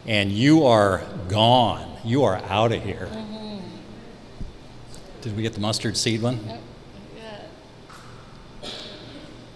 And 0.07 0.31
you 0.31 0.66
are 0.66 1.03
gone. 1.29 1.99
You 2.05 2.25
are 2.25 2.37
out 2.37 2.73
of 2.73 2.83
here. 2.83 3.09
Mm-hmm. 3.11 3.59
Did 5.23 5.37
we 5.37 5.43
get 5.43 5.55
the 5.55 5.61
mustard 5.61 5.97
seed 5.97 6.23
one? 6.23 6.40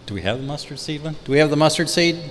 Do 0.06 0.12
we 0.14 0.20
have 0.22 0.38
the 0.38 0.44
mustard 0.44 0.78
seed 0.78 1.02
one? 1.02 1.16
Do 1.24 1.32
we 1.32 1.38
have 1.38 1.48
the 1.48 1.56
mustard 1.56 1.88
seed? 1.88 2.30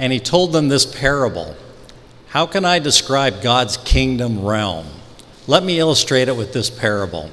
And 0.00 0.14
he 0.14 0.18
told 0.18 0.52
them 0.52 0.68
this 0.68 0.86
parable 0.86 1.54
How 2.28 2.46
can 2.46 2.64
I 2.64 2.80
describe 2.80 3.42
God's 3.42 3.76
kingdom 3.76 4.44
realm? 4.44 4.86
Let 5.46 5.62
me 5.62 5.78
illustrate 5.78 6.28
it 6.28 6.36
with 6.36 6.52
this 6.52 6.70
parable. 6.70 7.30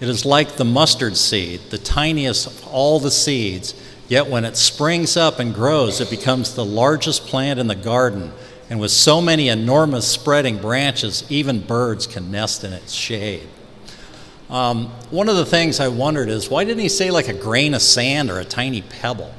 It 0.00 0.08
is 0.08 0.24
like 0.24 0.56
the 0.56 0.64
mustard 0.64 1.16
seed, 1.16 1.60
the 1.70 1.78
tiniest 1.78 2.46
of 2.46 2.68
all 2.68 3.00
the 3.00 3.10
seeds, 3.10 3.74
yet 4.08 4.28
when 4.28 4.44
it 4.44 4.56
springs 4.56 5.16
up 5.16 5.38
and 5.38 5.54
grows, 5.54 6.00
it 6.00 6.10
becomes 6.10 6.54
the 6.54 6.64
largest 6.64 7.26
plant 7.26 7.58
in 7.58 7.66
the 7.66 7.74
garden. 7.74 8.32
And 8.68 8.80
with 8.80 8.90
so 8.92 9.20
many 9.20 9.48
enormous 9.48 10.06
spreading 10.06 10.58
branches, 10.58 11.24
even 11.28 11.60
birds 11.60 12.06
can 12.06 12.30
nest 12.30 12.64
in 12.64 12.72
its 12.72 12.92
shade. 12.92 13.48
Um, 14.48 14.86
one 15.10 15.28
of 15.28 15.36
the 15.36 15.46
things 15.46 15.80
I 15.80 15.88
wondered 15.88 16.28
is 16.28 16.50
why 16.50 16.64
didn't 16.64 16.80
he 16.80 16.88
say 16.88 17.10
like 17.10 17.28
a 17.28 17.34
grain 17.34 17.72
of 17.74 17.82
sand 17.82 18.30
or 18.30 18.38
a 18.38 18.44
tiny 18.44 18.82
pebble? 18.82 19.32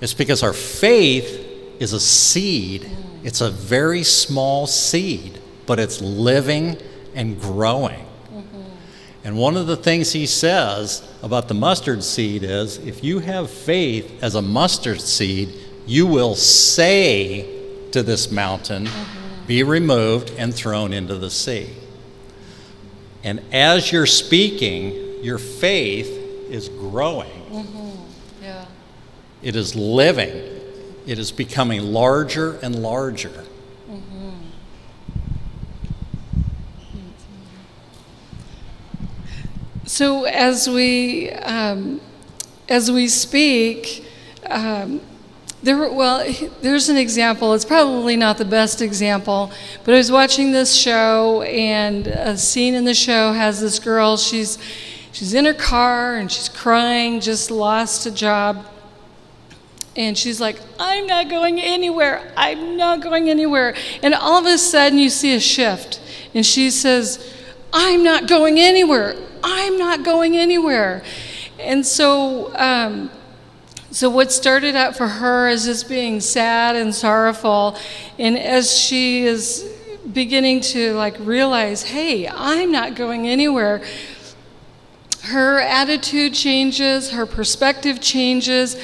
It's 0.00 0.14
because 0.14 0.42
our 0.42 0.52
faith 0.52 1.45
is 1.80 1.92
a 1.92 2.00
seed. 2.00 2.90
It's 3.22 3.40
a 3.40 3.50
very 3.50 4.02
small 4.02 4.66
seed, 4.66 5.40
but 5.66 5.78
it's 5.78 6.00
living 6.00 6.76
and 7.14 7.40
growing. 7.40 8.04
Mm-hmm. 8.32 8.62
And 9.24 9.36
one 9.36 9.56
of 9.56 9.66
the 9.66 9.76
things 9.76 10.12
he 10.12 10.26
says 10.26 11.06
about 11.22 11.48
the 11.48 11.54
mustard 11.54 12.02
seed 12.04 12.42
is 12.42 12.78
if 12.78 13.02
you 13.02 13.18
have 13.20 13.50
faith 13.50 14.22
as 14.22 14.34
a 14.34 14.42
mustard 14.42 15.00
seed, 15.00 15.52
you 15.86 16.06
will 16.06 16.34
say 16.34 17.90
to 17.92 18.02
this 18.02 18.30
mountain, 18.30 18.86
mm-hmm. 18.86 19.46
be 19.46 19.62
removed 19.62 20.30
and 20.36 20.54
thrown 20.54 20.92
into 20.92 21.16
the 21.16 21.30
sea. 21.30 21.70
And 23.24 23.42
as 23.52 23.90
you're 23.90 24.06
speaking, 24.06 25.24
your 25.24 25.38
faith 25.38 26.08
is 26.50 26.68
growing. 26.68 27.42
Mm-hmm. 27.50 28.42
Yeah. 28.42 28.66
It 29.42 29.56
is 29.56 29.74
living 29.74 30.55
it 31.06 31.18
is 31.18 31.30
becoming 31.30 31.92
larger 31.92 32.58
and 32.62 32.82
larger. 32.82 33.44
Mm-hmm. 33.88 34.30
So 39.86 40.24
as 40.24 40.68
we 40.68 41.30
um, 41.30 42.00
as 42.68 42.90
we 42.90 43.06
speak, 43.06 44.04
um, 44.50 45.00
there 45.62 45.90
well, 45.92 46.26
there's 46.60 46.88
an 46.88 46.96
example. 46.96 47.54
It's 47.54 47.64
probably 47.64 48.16
not 48.16 48.36
the 48.36 48.44
best 48.44 48.82
example, 48.82 49.52
but 49.84 49.94
I 49.94 49.98
was 49.98 50.10
watching 50.10 50.50
this 50.50 50.74
show, 50.74 51.42
and 51.42 52.08
a 52.08 52.36
scene 52.36 52.74
in 52.74 52.84
the 52.84 52.94
show 52.94 53.32
has 53.32 53.60
this 53.60 53.78
girl. 53.78 54.16
She's 54.16 54.58
she's 55.12 55.34
in 55.34 55.44
her 55.44 55.54
car 55.54 56.16
and 56.16 56.30
she's 56.30 56.48
crying, 56.48 57.20
just 57.20 57.52
lost 57.52 58.06
a 58.06 58.10
job 58.10 58.66
and 59.96 60.16
she's 60.16 60.40
like, 60.40 60.60
I'm 60.78 61.06
not 61.06 61.28
going 61.28 61.58
anywhere. 61.58 62.32
I'm 62.36 62.76
not 62.76 63.00
going 63.00 63.30
anywhere. 63.30 63.74
And 64.02 64.14
all 64.14 64.38
of 64.38 64.46
a 64.46 64.58
sudden, 64.58 64.98
you 64.98 65.08
see 65.08 65.34
a 65.34 65.40
shift. 65.40 66.00
And 66.34 66.44
she 66.44 66.70
says, 66.70 67.34
I'm 67.72 68.04
not 68.04 68.28
going 68.28 68.58
anywhere. 68.58 69.16
I'm 69.42 69.78
not 69.78 70.04
going 70.04 70.36
anywhere. 70.36 71.02
And 71.58 71.86
so, 71.86 72.54
um, 72.56 73.10
so 73.90 74.10
what 74.10 74.30
started 74.32 74.76
out 74.76 74.96
for 74.96 75.08
her 75.08 75.48
is 75.48 75.64
just 75.64 75.88
being 75.88 76.20
sad 76.20 76.76
and 76.76 76.94
sorrowful. 76.94 77.78
And 78.18 78.38
as 78.38 78.78
she 78.78 79.24
is 79.24 79.66
beginning 80.12 80.60
to 80.60 80.92
like 80.94 81.16
realize, 81.20 81.82
hey, 81.82 82.28
I'm 82.28 82.70
not 82.70 82.94
going 82.94 83.26
anywhere, 83.26 83.82
her 85.24 85.58
attitude 85.58 86.34
changes, 86.34 87.10
her 87.10 87.26
perspective 87.26 88.00
changes, 88.00 88.76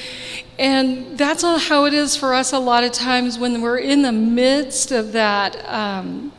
and 0.63 1.19
that's 1.19 1.43
how 1.43 1.87
it 1.87 1.93
is 1.93 2.15
for 2.15 2.33
us 2.33 2.53
a 2.53 2.59
lot 2.61 2.85
of 2.85 2.93
times 2.93 3.37
when 3.37 3.63
we're 3.63 3.79
in 3.79 4.03
the 4.03 4.13
midst 4.13 4.93
of 4.93 5.11
that, 5.11 5.57
um, 5.69 6.31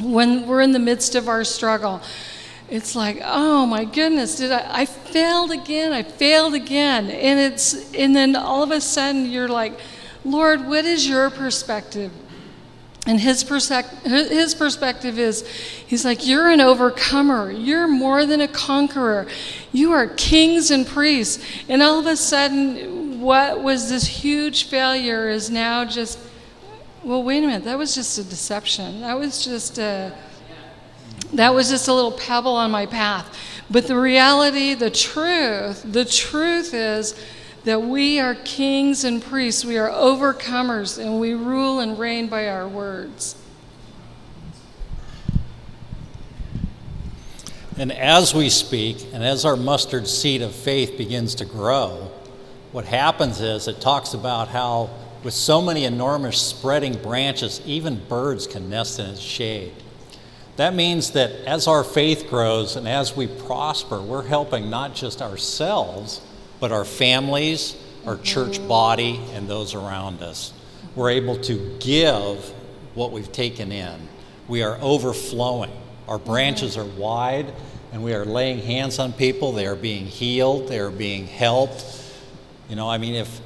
when 0.00 0.46
we're 0.46 0.60
in 0.60 0.70
the 0.70 0.78
midst 0.78 1.16
of 1.16 1.28
our 1.28 1.42
struggle. 1.42 2.00
It's 2.70 2.94
like, 2.94 3.18
oh 3.24 3.66
my 3.66 3.84
goodness, 3.84 4.36
did 4.36 4.52
I, 4.52 4.82
I 4.82 4.86
failed 4.86 5.50
again, 5.50 5.92
I 5.92 6.04
failed 6.04 6.54
again. 6.54 7.10
And 7.10 7.40
it's, 7.40 7.92
and 7.92 8.14
then 8.14 8.36
all 8.36 8.62
of 8.62 8.70
a 8.70 8.80
sudden 8.80 9.26
you're 9.26 9.48
like, 9.48 9.80
Lord, 10.24 10.64
what 10.68 10.84
is 10.84 11.08
your 11.08 11.28
perspective? 11.28 12.12
And 13.04 13.20
his, 13.20 13.42
persec- 13.42 14.02
his 14.02 14.54
perspective 14.54 15.18
is, 15.18 15.44
he's 15.86 16.04
like, 16.04 16.26
You're 16.26 16.50
an 16.50 16.60
overcomer. 16.60 17.52
You're 17.52 17.86
more 17.86 18.26
than 18.26 18.40
a 18.40 18.48
conqueror. 18.48 19.28
You 19.72 19.92
are 19.92 20.08
kings 20.08 20.72
and 20.72 20.84
priests. 20.84 21.44
And 21.68 21.82
all 21.82 22.00
of 22.00 22.06
a 22.06 22.16
sudden, 22.16 23.05
what 23.26 23.60
was 23.60 23.90
this 23.90 24.06
huge 24.06 24.64
failure 24.68 25.28
is 25.28 25.50
now 25.50 25.84
just, 25.84 26.16
well, 27.02 27.24
wait 27.24 27.42
a 27.42 27.46
minute, 27.48 27.64
that 27.64 27.76
was 27.76 27.92
just 27.92 28.16
a 28.18 28.22
deception. 28.22 29.00
That 29.00 29.18
was 29.18 29.44
just 29.44 29.78
a, 29.78 30.16
that 31.32 31.52
was 31.52 31.68
just 31.68 31.88
a 31.88 31.92
little 31.92 32.12
pebble 32.12 32.54
on 32.54 32.70
my 32.70 32.86
path. 32.86 33.36
But 33.68 33.88
the 33.88 33.98
reality, 33.98 34.74
the 34.74 34.90
truth, 34.90 35.82
the 35.84 36.04
truth 36.04 36.72
is 36.72 37.20
that 37.64 37.82
we 37.82 38.20
are 38.20 38.36
kings 38.36 39.02
and 39.02 39.20
priests. 39.20 39.64
We 39.64 39.76
are 39.76 39.90
overcomers, 39.90 40.96
and 40.96 41.18
we 41.18 41.34
rule 41.34 41.80
and 41.80 41.98
reign 41.98 42.28
by 42.28 42.48
our 42.48 42.68
words. 42.68 43.34
And 47.76 47.90
as 47.90 48.32
we 48.32 48.50
speak, 48.50 49.04
and 49.12 49.24
as 49.24 49.44
our 49.44 49.56
mustard 49.56 50.06
seed 50.06 50.42
of 50.42 50.54
faith 50.54 50.96
begins 50.96 51.34
to 51.34 51.44
grow, 51.44 52.12
what 52.76 52.84
happens 52.84 53.40
is 53.40 53.68
it 53.68 53.80
talks 53.80 54.12
about 54.12 54.48
how, 54.48 54.90
with 55.24 55.32
so 55.32 55.62
many 55.62 55.84
enormous 55.84 56.36
spreading 56.36 56.92
branches, 56.92 57.62
even 57.64 57.98
birds 58.06 58.46
can 58.46 58.68
nest 58.68 58.98
in 58.98 59.06
its 59.06 59.18
shade. 59.18 59.72
That 60.56 60.74
means 60.74 61.12
that 61.12 61.30
as 61.46 61.66
our 61.68 61.82
faith 61.82 62.28
grows 62.28 62.76
and 62.76 62.86
as 62.86 63.16
we 63.16 63.28
prosper, 63.28 64.02
we're 64.02 64.26
helping 64.26 64.68
not 64.68 64.94
just 64.94 65.22
ourselves, 65.22 66.20
but 66.60 66.70
our 66.70 66.84
families, 66.84 67.74
our 68.04 68.18
church 68.18 68.58
body, 68.68 69.22
and 69.32 69.48
those 69.48 69.74
around 69.74 70.20
us. 70.20 70.52
We're 70.94 71.12
able 71.12 71.38
to 71.44 71.78
give 71.80 72.44
what 72.94 73.10
we've 73.10 73.32
taken 73.32 73.72
in. 73.72 74.06
We 74.48 74.62
are 74.62 74.76
overflowing. 74.82 75.72
Our 76.08 76.18
branches 76.18 76.76
are 76.76 76.84
wide, 76.84 77.54
and 77.94 78.04
we 78.04 78.12
are 78.12 78.26
laying 78.26 78.58
hands 78.58 78.98
on 78.98 79.14
people. 79.14 79.52
They 79.52 79.66
are 79.66 79.76
being 79.76 80.04
healed, 80.04 80.68
they 80.68 80.78
are 80.78 80.90
being 80.90 81.26
helped. 81.26 82.02
You 82.68 82.76
know, 82.76 82.88
I 82.88 82.98
mean, 82.98 83.14
if, 83.14 83.40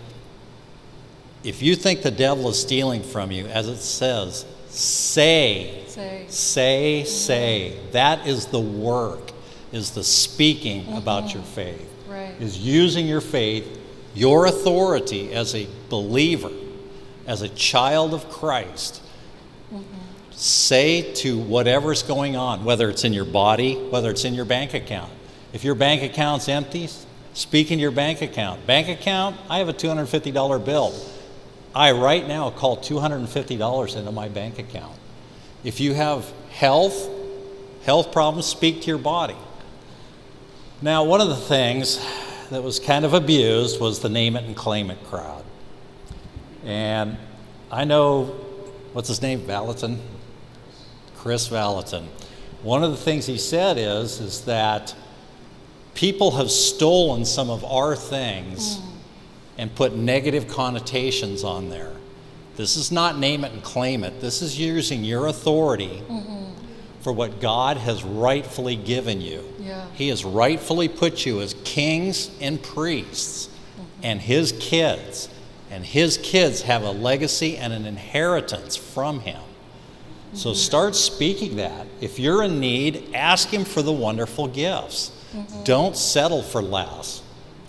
if 1.44 1.62
you 1.62 1.76
think 1.76 2.02
the 2.02 2.10
devil 2.10 2.48
is 2.48 2.60
stealing 2.60 3.02
from 3.02 3.30
you, 3.30 3.46
as 3.46 3.68
it 3.68 3.78
says, 3.78 4.46
say, 4.68 5.84
Say. 5.86 6.24
say, 6.28 7.02
mm-hmm. 7.02 7.08
say. 7.08 7.80
That 7.92 8.26
is 8.26 8.46
the 8.46 8.60
work, 8.60 9.32
is 9.72 9.90
the 9.92 10.04
speaking 10.04 10.84
mm-hmm. 10.84 10.96
about 10.96 11.34
your 11.34 11.42
faith 11.42 11.88
Right. 12.08 12.34
is 12.40 12.58
using 12.58 13.06
your 13.06 13.20
faith, 13.20 13.78
your 14.14 14.46
authority 14.46 15.32
as 15.32 15.54
a 15.54 15.68
believer, 15.88 16.50
as 17.26 17.42
a 17.42 17.48
child 17.48 18.14
of 18.14 18.28
Christ. 18.30 19.02
Mm-hmm. 19.72 19.84
Say 20.32 21.12
to 21.14 21.38
whatever's 21.38 22.02
going 22.02 22.34
on, 22.36 22.64
whether 22.64 22.88
it's 22.88 23.04
in 23.04 23.12
your 23.12 23.24
body, 23.24 23.74
whether 23.74 24.10
it's 24.10 24.24
in 24.24 24.34
your 24.34 24.44
bank 24.44 24.74
account. 24.74 25.12
If 25.52 25.64
your 25.64 25.74
bank 25.74 26.02
account's 26.02 26.48
empty, 26.48 26.88
speak 27.32 27.70
in 27.70 27.78
your 27.78 27.90
bank 27.90 28.22
account. 28.22 28.66
Bank 28.66 28.88
account, 28.88 29.36
I 29.48 29.58
have 29.58 29.68
a 29.68 29.72
$250 29.72 30.64
bill. 30.64 30.94
I 31.74 31.92
right 31.92 32.26
now 32.26 32.50
call 32.50 32.76
$250 32.78 33.96
into 33.96 34.12
my 34.12 34.28
bank 34.28 34.58
account. 34.58 34.96
If 35.62 35.80
you 35.80 35.94
have 35.94 36.30
health, 36.50 37.08
health 37.84 38.12
problems, 38.12 38.46
speak 38.46 38.82
to 38.82 38.86
your 38.88 38.98
body. 38.98 39.36
Now, 40.82 41.04
one 41.04 41.20
of 41.20 41.28
the 41.28 41.36
things 41.36 42.04
that 42.50 42.62
was 42.62 42.80
kind 42.80 43.04
of 43.04 43.14
abused 43.14 43.80
was 43.80 44.00
the 44.00 44.08
name 44.08 44.36
it 44.36 44.44
and 44.44 44.56
claim 44.56 44.90
it 44.90 45.02
crowd. 45.04 45.44
And 46.64 47.16
I 47.70 47.84
know, 47.84 48.24
what's 48.92 49.08
his 49.08 49.22
name, 49.22 49.40
Valentin? 49.40 50.00
Chris 51.16 51.48
Valentin. 51.48 52.08
One 52.62 52.82
of 52.82 52.90
the 52.90 52.96
things 52.96 53.26
he 53.26 53.38
said 53.38 53.78
is, 53.78 54.20
is 54.20 54.44
that 54.46 54.94
people 55.94 56.32
have 56.32 56.50
stolen 56.50 57.24
some 57.24 57.50
of 57.50 57.64
our 57.64 57.96
things 57.96 58.80
and 59.58 59.74
put 59.74 59.94
negative 59.94 60.48
connotations 60.48 61.44
on 61.44 61.68
there. 61.68 61.92
This 62.56 62.76
is 62.76 62.90
not 62.90 63.18
name 63.18 63.44
it 63.44 63.52
and 63.52 63.62
claim 63.62 64.04
it. 64.04 64.20
This 64.20 64.42
is 64.42 64.58
using 64.58 65.04
your 65.04 65.26
authority 65.26 66.02
mm-hmm. 66.08 66.52
for 67.00 67.12
what 67.12 67.40
God 67.40 67.76
has 67.76 68.04
rightfully 68.04 68.76
given 68.76 69.20
you. 69.20 69.44
Yeah. 69.58 69.86
He 69.94 70.08
has 70.08 70.24
rightfully 70.24 70.88
put 70.88 71.24
you 71.24 71.40
as 71.40 71.54
kings 71.64 72.30
and 72.40 72.62
priests 72.62 73.48
mm-hmm. 73.48 74.00
and 74.02 74.20
his 74.20 74.52
kids. 74.60 75.28
And 75.70 75.86
his 75.86 76.18
kids 76.18 76.62
have 76.62 76.82
a 76.82 76.90
legacy 76.90 77.56
and 77.56 77.72
an 77.72 77.86
inheritance 77.86 78.76
from 78.76 79.20
him. 79.20 79.40
So 80.32 80.50
mm-hmm. 80.50 80.56
start 80.56 80.94
speaking 80.94 81.56
that. 81.56 81.86
If 82.00 82.18
you're 82.18 82.42
in 82.42 82.60
need, 82.60 83.10
ask 83.14 83.48
him 83.48 83.64
for 83.64 83.82
the 83.82 83.92
wonderful 83.92 84.48
gifts. 84.48 85.12
Mm-hmm. 85.34 85.62
Don't 85.64 85.96
settle 85.96 86.42
for 86.42 86.62
less. 86.62 87.22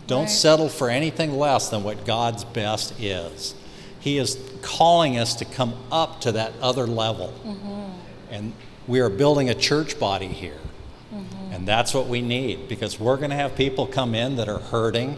Don't 0.08 0.22
Right. 0.24 0.30
settle 0.30 0.68
for 0.70 0.90
anything 0.90 1.38
less 1.38 1.70
than 1.70 1.84
what 1.84 2.06
God's 2.06 2.44
best 2.44 3.00
is. 3.00 3.54
He 4.00 4.18
is 4.18 4.38
calling 4.62 5.18
us 5.18 5.36
to 5.36 5.46
come 5.46 5.74
up 5.92 6.22
to 6.22 6.32
that 6.34 6.54
other 6.62 6.88
level. 6.88 7.34
Mm-hmm. 7.46 7.92
And 8.32 8.54
we 8.88 9.00
are 9.00 9.10
building 9.10 9.50
a 9.50 9.54
church 9.54 10.00
body 10.00 10.28
here. 10.28 10.58
Mm-hmm. 11.14 11.54
And 11.54 11.68
that's 11.68 11.94
what 11.94 12.08
we 12.08 12.22
need 12.22 12.68
because 12.68 13.00
we're 13.00 13.18
going 13.18 13.30
to 13.30 13.36
have 13.36 13.56
people 13.56 13.86
come 13.86 14.16
in 14.16 14.38
that 14.38 14.50
are 14.50 14.60
hurting, 14.60 15.18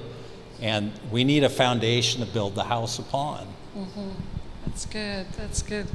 and 0.61 0.91
we 1.11 1.23
need 1.23 1.43
a 1.43 1.49
foundation 1.49 2.25
to 2.25 2.31
build 2.31 2.55
the 2.55 2.63
house 2.63 2.99
upon. 2.99 3.47
That's 4.65 4.85
good. 4.85 5.25
That's 5.37 5.61
good. 5.61 5.87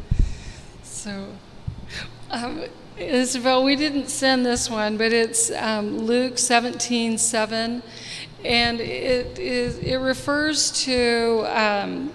So, 0.83 1.29
um, 2.31 2.65
Isabel, 2.99 3.63
we 3.63 3.77
didn't 3.77 4.09
send 4.09 4.45
this 4.45 4.69
one, 4.69 4.97
but 4.97 5.13
it's 5.13 5.53
um, 5.53 5.99
Luke 5.99 6.37
17 6.37 7.17
7. 7.17 7.83
And 8.45 8.81
it, 8.81 9.39
is, 9.39 9.79
it 9.79 9.97
refers 9.97 10.71
to. 10.85 11.45
Um, 11.49 12.13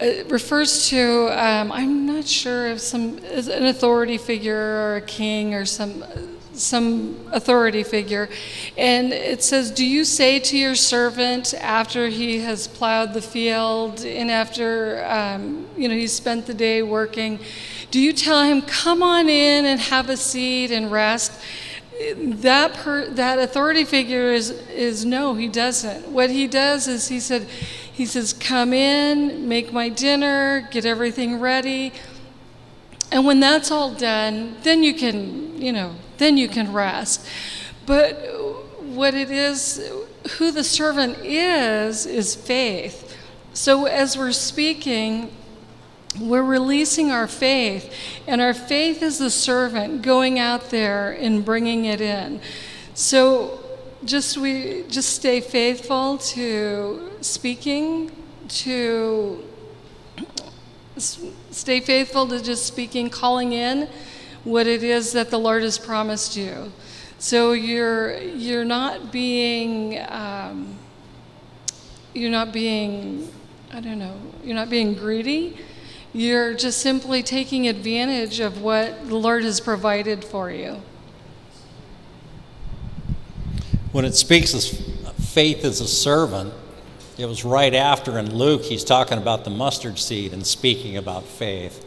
it 0.00 0.30
refers 0.30 0.88
to 0.90 1.28
um, 1.32 1.72
I'm 1.72 2.06
not 2.06 2.24
sure 2.24 2.68
if 2.68 2.80
some 2.80 3.18
an 3.18 3.66
authority 3.66 4.16
figure 4.16 4.56
or 4.56 4.96
a 4.96 5.00
king 5.00 5.54
or 5.54 5.64
some 5.64 6.04
some 6.52 7.16
authority 7.32 7.82
figure, 7.82 8.28
and 8.76 9.12
it 9.12 9.42
says, 9.42 9.72
"Do 9.72 9.84
you 9.84 10.04
say 10.04 10.38
to 10.38 10.56
your 10.56 10.76
servant 10.76 11.52
after 11.54 12.06
he 12.08 12.38
has 12.40 12.68
plowed 12.68 13.12
the 13.12 13.22
field 13.22 14.04
and 14.04 14.30
after 14.30 15.04
um, 15.04 15.66
you 15.76 15.88
know 15.88 15.94
he's 15.94 16.12
spent 16.12 16.46
the 16.46 16.54
day 16.54 16.82
working, 16.82 17.40
do 17.90 18.00
you 18.00 18.12
tell 18.12 18.42
him, 18.42 18.62
come 18.62 19.02
on 19.02 19.28
in 19.28 19.64
and 19.64 19.80
have 19.80 20.08
a 20.08 20.16
seat 20.16 20.70
and 20.70 20.90
rest?" 20.92 21.32
that 22.16 22.74
per, 22.74 23.08
that 23.10 23.38
authority 23.38 23.84
figure 23.84 24.32
is 24.32 24.50
is 24.68 25.04
no 25.04 25.34
he 25.34 25.48
doesn't. 25.48 26.08
What 26.08 26.30
he 26.30 26.46
does 26.46 26.86
is 26.86 27.08
he 27.08 27.20
said 27.20 27.42
he 27.92 28.06
says 28.06 28.32
come 28.32 28.72
in 28.72 29.48
make 29.48 29.72
my 29.72 29.88
dinner 29.88 30.68
get 30.70 30.84
everything 30.84 31.40
ready. 31.40 31.92
And 33.10 33.24
when 33.24 33.40
that's 33.40 33.70
all 33.70 33.92
done 33.92 34.56
then 34.62 34.82
you 34.82 34.94
can 34.94 35.60
you 35.60 35.72
know 35.72 35.94
then 36.18 36.36
you 36.36 36.48
can 36.48 36.72
rest. 36.72 37.26
But 37.84 38.14
what 38.80 39.14
it 39.14 39.30
is 39.30 39.90
who 40.38 40.52
the 40.52 40.64
servant 40.64 41.18
is 41.24 42.06
is 42.06 42.34
faith. 42.34 43.16
So 43.54 43.86
as 43.86 44.16
we're 44.16 44.32
speaking 44.32 45.34
we're 46.20 46.42
releasing 46.42 47.10
our 47.10 47.26
faith, 47.26 47.92
and 48.26 48.40
our 48.40 48.54
faith 48.54 49.02
is 49.02 49.18
the 49.18 49.30
servant 49.30 50.02
going 50.02 50.38
out 50.38 50.70
there 50.70 51.12
and 51.12 51.44
bringing 51.44 51.84
it 51.84 52.00
in. 52.00 52.40
So 52.94 53.60
just 54.04 54.38
we 54.38 54.84
just 54.88 55.14
stay 55.14 55.40
faithful 55.40 56.18
to 56.18 57.10
speaking, 57.20 58.10
to 58.48 59.44
stay 60.98 61.80
faithful 61.80 62.26
to 62.28 62.42
just 62.42 62.66
speaking, 62.66 63.10
calling 63.10 63.52
in 63.52 63.88
what 64.44 64.66
it 64.66 64.82
is 64.82 65.12
that 65.12 65.30
the 65.30 65.38
Lord 65.38 65.62
has 65.62 65.78
promised 65.78 66.36
you. 66.36 66.72
So 67.18 67.52
you're 67.52 68.18
you're 68.18 68.64
not 68.64 69.10
being 69.10 69.98
um, 70.08 70.76
you're 72.14 72.30
not 72.30 72.52
being 72.52 73.28
I 73.72 73.80
don't 73.80 73.98
know 73.98 74.16
you're 74.44 74.54
not 74.54 74.70
being 74.70 74.94
greedy. 74.94 75.58
You're 76.12 76.54
just 76.54 76.80
simply 76.80 77.22
taking 77.22 77.68
advantage 77.68 78.40
of 78.40 78.62
what 78.62 79.08
the 79.08 79.14
Lord 79.14 79.44
has 79.44 79.60
provided 79.60 80.24
for 80.24 80.50
you. 80.50 80.82
When 83.92 84.04
it 84.04 84.14
speaks 84.14 84.54
of 84.54 84.62
faith 85.24 85.64
as 85.64 85.80
a 85.80 85.88
servant, 85.88 86.52
it 87.18 87.26
was 87.26 87.44
right 87.44 87.74
after 87.74 88.18
in 88.18 88.34
Luke, 88.34 88.62
he's 88.62 88.84
talking 88.84 89.18
about 89.18 89.44
the 89.44 89.50
mustard 89.50 89.98
seed 89.98 90.32
and 90.32 90.46
speaking 90.46 90.96
about 90.96 91.24
faith. 91.24 91.84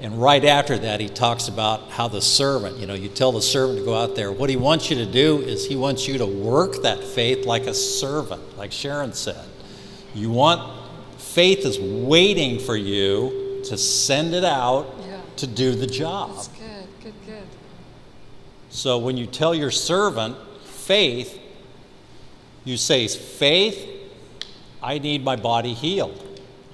And 0.00 0.20
right 0.20 0.44
after 0.44 0.76
that, 0.78 1.00
he 1.00 1.08
talks 1.08 1.46
about 1.46 1.90
how 1.90 2.08
the 2.08 2.20
servant, 2.20 2.78
you 2.78 2.86
know, 2.86 2.94
you 2.94 3.08
tell 3.08 3.30
the 3.30 3.40
servant 3.40 3.78
to 3.78 3.84
go 3.84 3.94
out 3.94 4.16
there. 4.16 4.32
What 4.32 4.50
he 4.50 4.56
wants 4.56 4.90
you 4.90 4.96
to 4.96 5.06
do 5.06 5.38
is 5.38 5.66
he 5.66 5.76
wants 5.76 6.08
you 6.08 6.18
to 6.18 6.26
work 6.26 6.82
that 6.82 7.02
faith 7.02 7.46
like 7.46 7.62
a 7.62 7.74
servant, 7.74 8.58
like 8.58 8.72
Sharon 8.72 9.12
said. 9.12 9.46
You 10.14 10.30
want, 10.30 10.83
faith 11.24 11.64
is 11.64 11.78
waiting 11.80 12.58
for 12.58 12.76
you 12.76 13.62
to 13.64 13.78
send 13.78 14.34
it 14.34 14.44
out 14.44 14.94
Yeah. 15.00 15.20
to 15.36 15.46
do 15.46 15.74
the 15.74 15.86
job. 15.86 16.34
That's 16.34 16.48
good, 16.48 16.86
good, 17.02 17.14
good. 17.26 17.42
So 18.70 18.98
when 18.98 19.16
you 19.16 19.26
tell 19.26 19.54
your 19.54 19.70
servant 19.70 20.36
faith, 20.64 21.40
you 22.64 22.76
say, 22.76 23.08
Faith, 23.08 23.88
I 24.82 24.98
need 24.98 25.24
my 25.24 25.36
body 25.36 25.74
healed. 25.74 26.20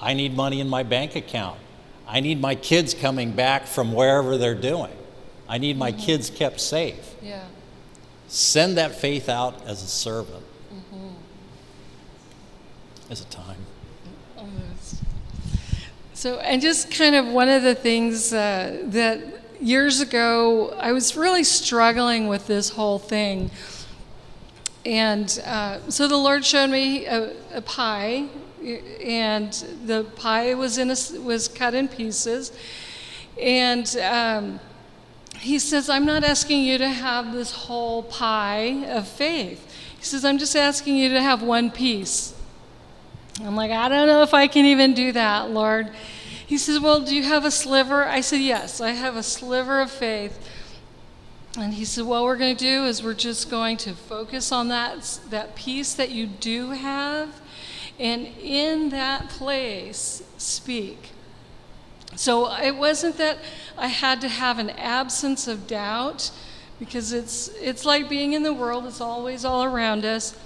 I 0.00 0.14
need 0.14 0.34
money 0.34 0.60
in 0.60 0.68
my 0.68 0.82
bank 0.82 1.14
account. 1.14 1.58
I 2.08 2.20
need 2.20 2.40
my 2.40 2.54
kids 2.54 2.94
coming 2.94 3.32
back 3.32 3.66
from 3.66 3.92
wherever 3.92 4.36
they're 4.36 4.54
doing. 4.54 4.92
I 5.48 5.58
need 5.58 5.76
my 5.76 5.92
mm-hmm. 5.92 6.00
kids 6.00 6.30
kept 6.30 6.60
safe. 6.60 7.14
Yeah. 7.22 7.44
Send 8.28 8.78
that 8.78 8.94
faith 8.94 9.28
out 9.28 9.64
as 9.66 9.82
a 9.82 9.86
servant. 9.86 10.44
Mm-hmm. 10.72 11.08
As 13.10 13.20
a 13.20 13.26
time. 13.26 13.58
So, 16.20 16.38
and 16.40 16.60
just 16.60 16.90
kind 16.90 17.14
of 17.14 17.28
one 17.28 17.48
of 17.48 17.62
the 17.62 17.74
things 17.74 18.30
uh, 18.30 18.82
that 18.88 19.22
years 19.58 20.02
ago, 20.02 20.68
I 20.78 20.92
was 20.92 21.16
really 21.16 21.44
struggling 21.44 22.28
with 22.28 22.46
this 22.46 22.68
whole 22.68 22.98
thing. 22.98 23.50
And 24.84 25.42
uh, 25.46 25.78
so 25.88 26.08
the 26.08 26.18
Lord 26.18 26.44
showed 26.44 26.68
me 26.68 27.06
a, 27.06 27.32
a 27.54 27.62
pie, 27.62 28.26
and 29.02 29.50
the 29.86 30.04
pie 30.14 30.52
was 30.52 30.76
in 30.76 30.90
a, 30.90 31.20
was 31.24 31.48
cut 31.48 31.72
in 31.72 31.88
pieces, 31.88 32.52
and 33.40 33.96
um, 33.96 34.60
He 35.38 35.58
says, 35.58 35.88
"I'm 35.88 36.04
not 36.04 36.22
asking 36.22 36.64
you 36.64 36.76
to 36.76 36.88
have 36.90 37.32
this 37.32 37.50
whole 37.50 38.02
pie 38.02 38.84
of 38.88 39.08
faith." 39.08 39.74
He 39.96 40.04
says, 40.04 40.26
"I'm 40.26 40.36
just 40.36 40.54
asking 40.54 40.98
you 40.98 41.08
to 41.14 41.22
have 41.22 41.42
one 41.42 41.70
piece." 41.70 42.34
I'm 43.44 43.56
like, 43.56 43.70
I 43.70 43.88
don't 43.88 44.06
know 44.06 44.22
if 44.22 44.34
I 44.34 44.46
can 44.46 44.66
even 44.66 44.92
do 44.92 45.12
that, 45.12 45.50
Lord. 45.50 45.90
he 46.46 46.58
says, 46.58 46.78
Well, 46.78 47.00
do 47.00 47.14
you 47.14 47.22
have 47.22 47.44
a 47.44 47.50
sliver? 47.50 48.04
I 48.04 48.20
said, 48.20 48.40
Yes, 48.40 48.80
I 48.80 48.90
have 48.90 49.16
a 49.16 49.22
sliver 49.22 49.80
of 49.80 49.90
faith. 49.90 50.38
And 51.58 51.74
he 51.74 51.84
said, 51.84 52.04
What 52.04 52.24
we're 52.24 52.36
going 52.36 52.56
to 52.56 52.64
do 52.64 52.84
is 52.84 53.02
we're 53.02 53.14
just 53.14 53.50
going 53.50 53.76
to 53.78 53.94
focus 53.94 54.52
on 54.52 54.68
that, 54.68 55.20
that 55.30 55.54
piece 55.54 55.94
that 55.94 56.10
you 56.10 56.26
do 56.26 56.70
have, 56.70 57.40
and 57.98 58.26
in 58.40 58.90
that 58.90 59.30
place, 59.30 60.22
speak. 60.36 61.10
So 62.16 62.52
it 62.54 62.76
wasn't 62.76 63.16
that 63.18 63.38
I 63.78 63.86
had 63.86 64.20
to 64.20 64.28
have 64.28 64.58
an 64.58 64.70
absence 64.70 65.48
of 65.48 65.66
doubt, 65.66 66.30
because 66.78 67.12
it's, 67.12 67.48
it's 67.60 67.84
like 67.84 68.08
being 68.08 68.32
in 68.32 68.42
the 68.42 68.52
world, 68.52 68.86
it's 68.86 69.00
always 69.00 69.44
all 69.44 69.64
around 69.64 70.04
us. 70.04 70.36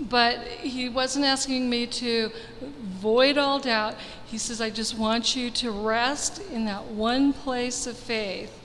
But 0.00 0.38
he 0.46 0.88
wasn't 0.88 1.26
asking 1.26 1.68
me 1.68 1.86
to 1.86 2.30
void 3.00 3.36
all 3.36 3.58
doubt. 3.58 3.96
He 4.24 4.38
says, 4.38 4.60
I 4.60 4.70
just 4.70 4.96
want 4.96 5.36
you 5.36 5.50
to 5.50 5.70
rest 5.70 6.40
in 6.50 6.64
that 6.66 6.86
one 6.86 7.32
place 7.32 7.86
of 7.86 7.96
faith 7.96 8.56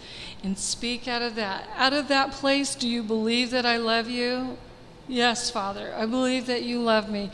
and 0.44 0.58
speak 0.58 1.08
out 1.08 1.22
of 1.22 1.36
that. 1.36 1.68
Out 1.76 1.94
of 1.94 2.08
that 2.08 2.32
place, 2.32 2.76
do 2.76 2.88
you 2.88 3.04
believe 3.04 3.52
that 3.52 3.66
I 3.66 3.78
love 3.78 4.10
you? 4.10 4.58
Yes, 5.08 5.50
Father, 5.50 5.94
I 5.96 6.06
believe 6.06 6.46
that 6.48 6.64
you 6.64 6.80
love 6.82 7.10
me. 7.10 7.32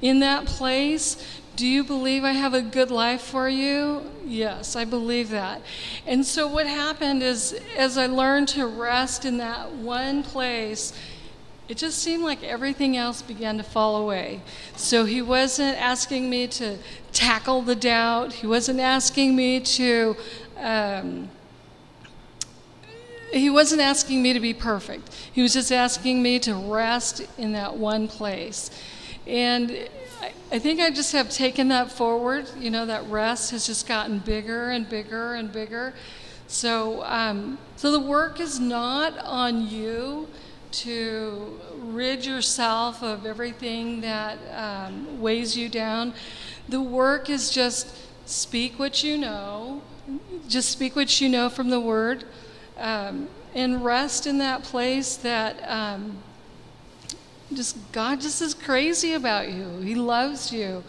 In 0.00 0.20
that 0.20 0.46
place, 0.46 1.24
do 1.54 1.66
you 1.66 1.84
believe 1.84 2.24
I 2.24 2.32
have 2.32 2.54
a 2.54 2.62
good 2.62 2.90
life 2.90 3.20
for 3.20 3.48
you? 3.48 4.02
Yes, 4.24 4.74
I 4.74 4.84
believe 4.84 5.28
that. 5.30 5.60
And 6.06 6.24
so, 6.24 6.46
what 6.48 6.66
happened 6.66 7.22
is, 7.22 7.60
as 7.76 7.98
I 7.98 8.06
learned 8.06 8.48
to 8.48 8.66
rest 8.66 9.24
in 9.24 9.36
that 9.38 9.72
one 9.72 10.22
place, 10.22 10.92
it 11.68 11.76
just 11.76 11.98
seemed 11.98 12.24
like 12.24 12.42
everything 12.42 12.96
else 12.96 13.22
began 13.22 13.56
to 13.58 13.62
fall 13.62 13.96
away. 13.96 14.42
So 14.76 15.04
he 15.04 15.22
wasn't 15.22 15.78
asking 15.78 16.28
me 16.28 16.46
to 16.48 16.76
tackle 17.12 17.62
the 17.62 17.76
doubt. 17.76 18.32
He 18.32 18.46
wasn't 18.46 18.80
asking 18.80 19.36
me 19.36 19.60
to. 19.60 20.16
Um, 20.58 21.30
he 23.32 23.48
wasn't 23.48 23.80
asking 23.80 24.22
me 24.22 24.34
to 24.34 24.40
be 24.40 24.52
perfect. 24.52 25.08
He 25.32 25.40
was 25.40 25.54
just 25.54 25.72
asking 25.72 26.22
me 26.22 26.38
to 26.40 26.54
rest 26.54 27.26
in 27.38 27.52
that 27.52 27.76
one 27.78 28.06
place. 28.06 28.70
And 29.26 29.88
I, 30.50 30.58
think 30.58 30.80
I 30.80 30.90
just 30.90 31.12
have 31.12 31.30
taken 31.30 31.68
that 31.68 31.90
forward. 31.90 32.50
You 32.58 32.70
know, 32.70 32.84
that 32.84 33.06
rest 33.08 33.50
has 33.52 33.66
just 33.66 33.88
gotten 33.88 34.18
bigger 34.18 34.68
and 34.68 34.86
bigger 34.86 35.32
and 35.32 35.50
bigger. 35.50 35.94
So, 36.46 37.02
um, 37.04 37.56
so 37.76 37.90
the 37.90 38.00
work 38.00 38.38
is 38.38 38.60
not 38.60 39.18
on 39.20 39.66
you 39.66 40.28
to 40.72 41.58
rid 41.78 42.24
yourself 42.24 43.02
of 43.02 43.26
everything 43.26 44.00
that 44.00 44.38
um, 44.54 45.20
weighs 45.20 45.56
you 45.56 45.68
down. 45.68 46.14
The 46.68 46.80
work 46.80 47.28
is 47.28 47.50
just 47.50 47.94
speak 48.26 48.78
what 48.78 49.04
you 49.04 49.18
know, 49.18 49.82
just 50.48 50.70
speak 50.70 50.96
what 50.96 51.20
you 51.20 51.28
know 51.28 51.48
from 51.48 51.70
the 51.70 51.80
Word, 51.80 52.24
um, 52.78 53.28
and 53.54 53.84
rest 53.84 54.26
in 54.26 54.38
that 54.38 54.62
place 54.62 55.16
that 55.16 55.62
um, 55.68 56.18
just 57.52 57.76
God 57.92 58.20
just 58.20 58.40
is 58.40 58.54
crazy 58.54 59.12
about 59.12 59.52
you. 59.52 59.80
He 59.80 59.94
loves 59.94 60.52
you, 60.52 60.82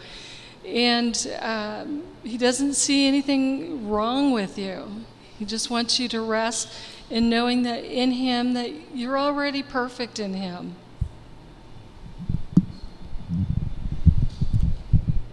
and 0.66 1.36
um, 1.40 2.04
He 2.22 2.38
doesn't 2.38 2.74
see 2.74 3.06
anything 3.06 3.88
wrong 3.88 4.32
with 4.32 4.58
you. 4.58 5.04
He 5.38 5.44
just 5.44 5.68
wants 5.68 5.98
you 5.98 6.08
to 6.08 6.20
rest 6.20 6.72
in 7.10 7.28
knowing 7.28 7.62
that 7.62 7.84
in 7.84 8.12
Him 8.12 8.54
that 8.54 8.70
you're 8.94 9.18
already 9.18 9.62
perfect 9.62 10.18
in 10.18 10.34
Him. 10.34 10.76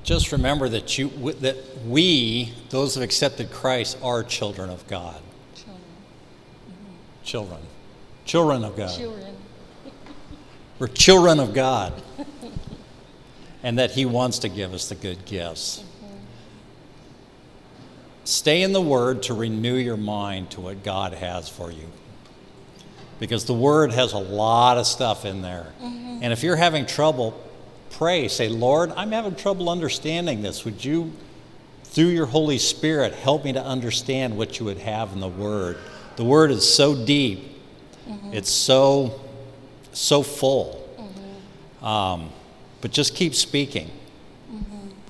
Just 0.03 0.31
remember 0.31 0.67
that 0.67 0.97
you 0.97 1.09
that 1.39 1.55
we, 1.85 2.53
those 2.69 2.95
who 2.95 3.01
have 3.01 3.07
accepted 3.07 3.51
Christ, 3.51 3.97
are 4.01 4.23
children 4.23 4.69
of 4.69 4.85
God. 4.87 5.21
Children. 5.55 5.81
Children. 7.23 7.59
Children 8.25 8.63
of 8.63 8.75
God. 8.75 8.97
Children. 8.97 9.35
We're 10.79 10.87
children 10.87 11.39
of 11.39 11.53
God. 11.53 12.01
and 13.63 13.77
that 13.79 13.91
He 13.91 14.05
wants 14.05 14.39
to 14.39 14.49
give 14.49 14.73
us 14.73 14.89
the 14.89 14.95
good 14.95 15.23
gifts. 15.25 15.83
Stay 18.31 18.61
in 18.61 18.71
the 18.71 18.81
Word 18.81 19.23
to 19.23 19.33
renew 19.33 19.75
your 19.75 19.97
mind 19.97 20.51
to 20.51 20.61
what 20.61 20.83
God 20.83 21.13
has 21.13 21.49
for 21.49 21.69
you. 21.69 21.85
Because 23.19 23.43
the 23.43 23.53
Word 23.53 23.91
has 23.91 24.13
a 24.13 24.17
lot 24.17 24.77
of 24.77 24.87
stuff 24.87 25.25
in 25.25 25.41
there. 25.41 25.67
Mm-hmm. 25.83 26.19
And 26.21 26.31
if 26.31 26.41
you're 26.41 26.55
having 26.55 26.85
trouble, 26.85 27.37
pray. 27.89 28.29
Say, 28.29 28.47
Lord, 28.47 28.93
I'm 28.95 29.11
having 29.11 29.35
trouble 29.35 29.69
understanding 29.69 30.41
this. 30.41 30.63
Would 30.63 30.85
you, 30.85 31.11
through 31.83 32.05
your 32.05 32.25
Holy 32.25 32.57
Spirit, 32.57 33.13
help 33.15 33.43
me 33.43 33.51
to 33.51 33.61
understand 33.61 34.37
what 34.37 34.59
you 34.59 34.65
would 34.67 34.77
have 34.77 35.11
in 35.11 35.19
the 35.19 35.27
Word? 35.27 35.77
The 36.15 36.23
Word 36.23 36.51
is 36.51 36.73
so 36.73 36.95
deep, 37.05 37.61
mm-hmm. 38.07 38.33
it's 38.33 38.49
so, 38.49 39.19
so 39.91 40.23
full. 40.23 40.89
Mm-hmm. 40.97 41.85
Um, 41.85 42.29
but 42.79 42.91
just 42.91 43.13
keep 43.13 43.35
speaking. 43.35 43.91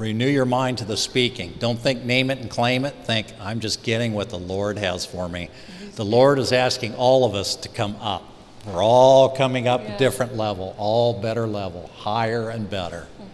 Renew 0.01 0.25
your 0.25 0.45
mind 0.45 0.79
to 0.79 0.85
the 0.85 0.97
speaking. 0.97 1.53
Don't 1.59 1.77
think 1.77 2.03
name 2.03 2.31
it 2.31 2.39
and 2.39 2.49
claim 2.49 2.85
it. 2.85 2.95
Think, 3.03 3.27
I'm 3.39 3.59
just 3.59 3.83
getting 3.83 4.13
what 4.13 4.29
the 4.29 4.39
Lord 4.39 4.79
has 4.79 5.05
for 5.05 5.29
me. 5.29 5.51
The 5.93 6.03
Lord 6.03 6.39
is 6.39 6.51
asking 6.51 6.95
all 6.95 7.23
of 7.23 7.35
us 7.35 7.55
to 7.57 7.69
come 7.69 7.95
up. 7.97 8.23
We're 8.65 8.83
all 8.83 9.29
coming 9.29 9.67
up 9.67 9.81
a 9.81 9.95
different 9.99 10.35
level, 10.35 10.73
all 10.79 11.21
better 11.21 11.45
level, 11.45 11.91
higher 11.93 12.49
and 12.49 12.67
better. 12.67 13.07
Mm-hmm. 13.21 13.27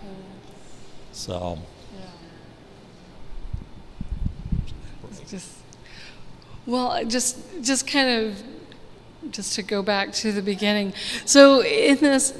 So, 1.13 1.59
Just 5.29 5.53
well, 6.65 7.05
just 7.05 7.37
just 7.61 7.87
kind 7.87 8.09
of 8.09 8.43
just 9.31 9.55
to 9.55 9.63
go 9.63 9.81
back 9.81 10.11
to 10.13 10.31
the 10.31 10.41
beginning. 10.41 10.93
So 11.25 11.63
in 11.63 11.97
this, 11.97 12.33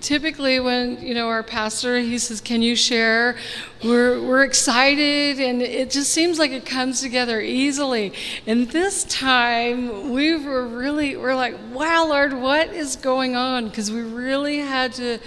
typically 0.00 0.60
when 0.60 1.00
you 1.00 1.14
know 1.14 1.28
our 1.28 1.42
pastor 1.42 1.98
he 1.98 2.18
says, 2.18 2.40
"Can 2.40 2.62
you 2.62 2.76
share?" 2.76 3.36
We're 3.82 4.20
we're 4.20 4.44
excited, 4.44 5.40
and 5.40 5.60
it 5.62 5.90
just 5.90 6.12
seems 6.12 6.38
like 6.38 6.50
it 6.50 6.64
comes 6.64 7.00
together 7.00 7.40
easily. 7.40 8.12
And 8.46 8.70
this 8.70 9.04
time 9.04 10.10
we 10.12 10.36
were 10.36 10.66
really 10.66 11.16
we're 11.16 11.34
like, 11.34 11.56
"Wow, 11.72 12.08
Lord, 12.08 12.32
what 12.32 12.72
is 12.72 12.96
going 12.96 13.36
on?" 13.36 13.68
Because 13.68 13.90
we 13.90 14.02
really 14.02 14.58
had 14.58 14.92
to 14.94 15.18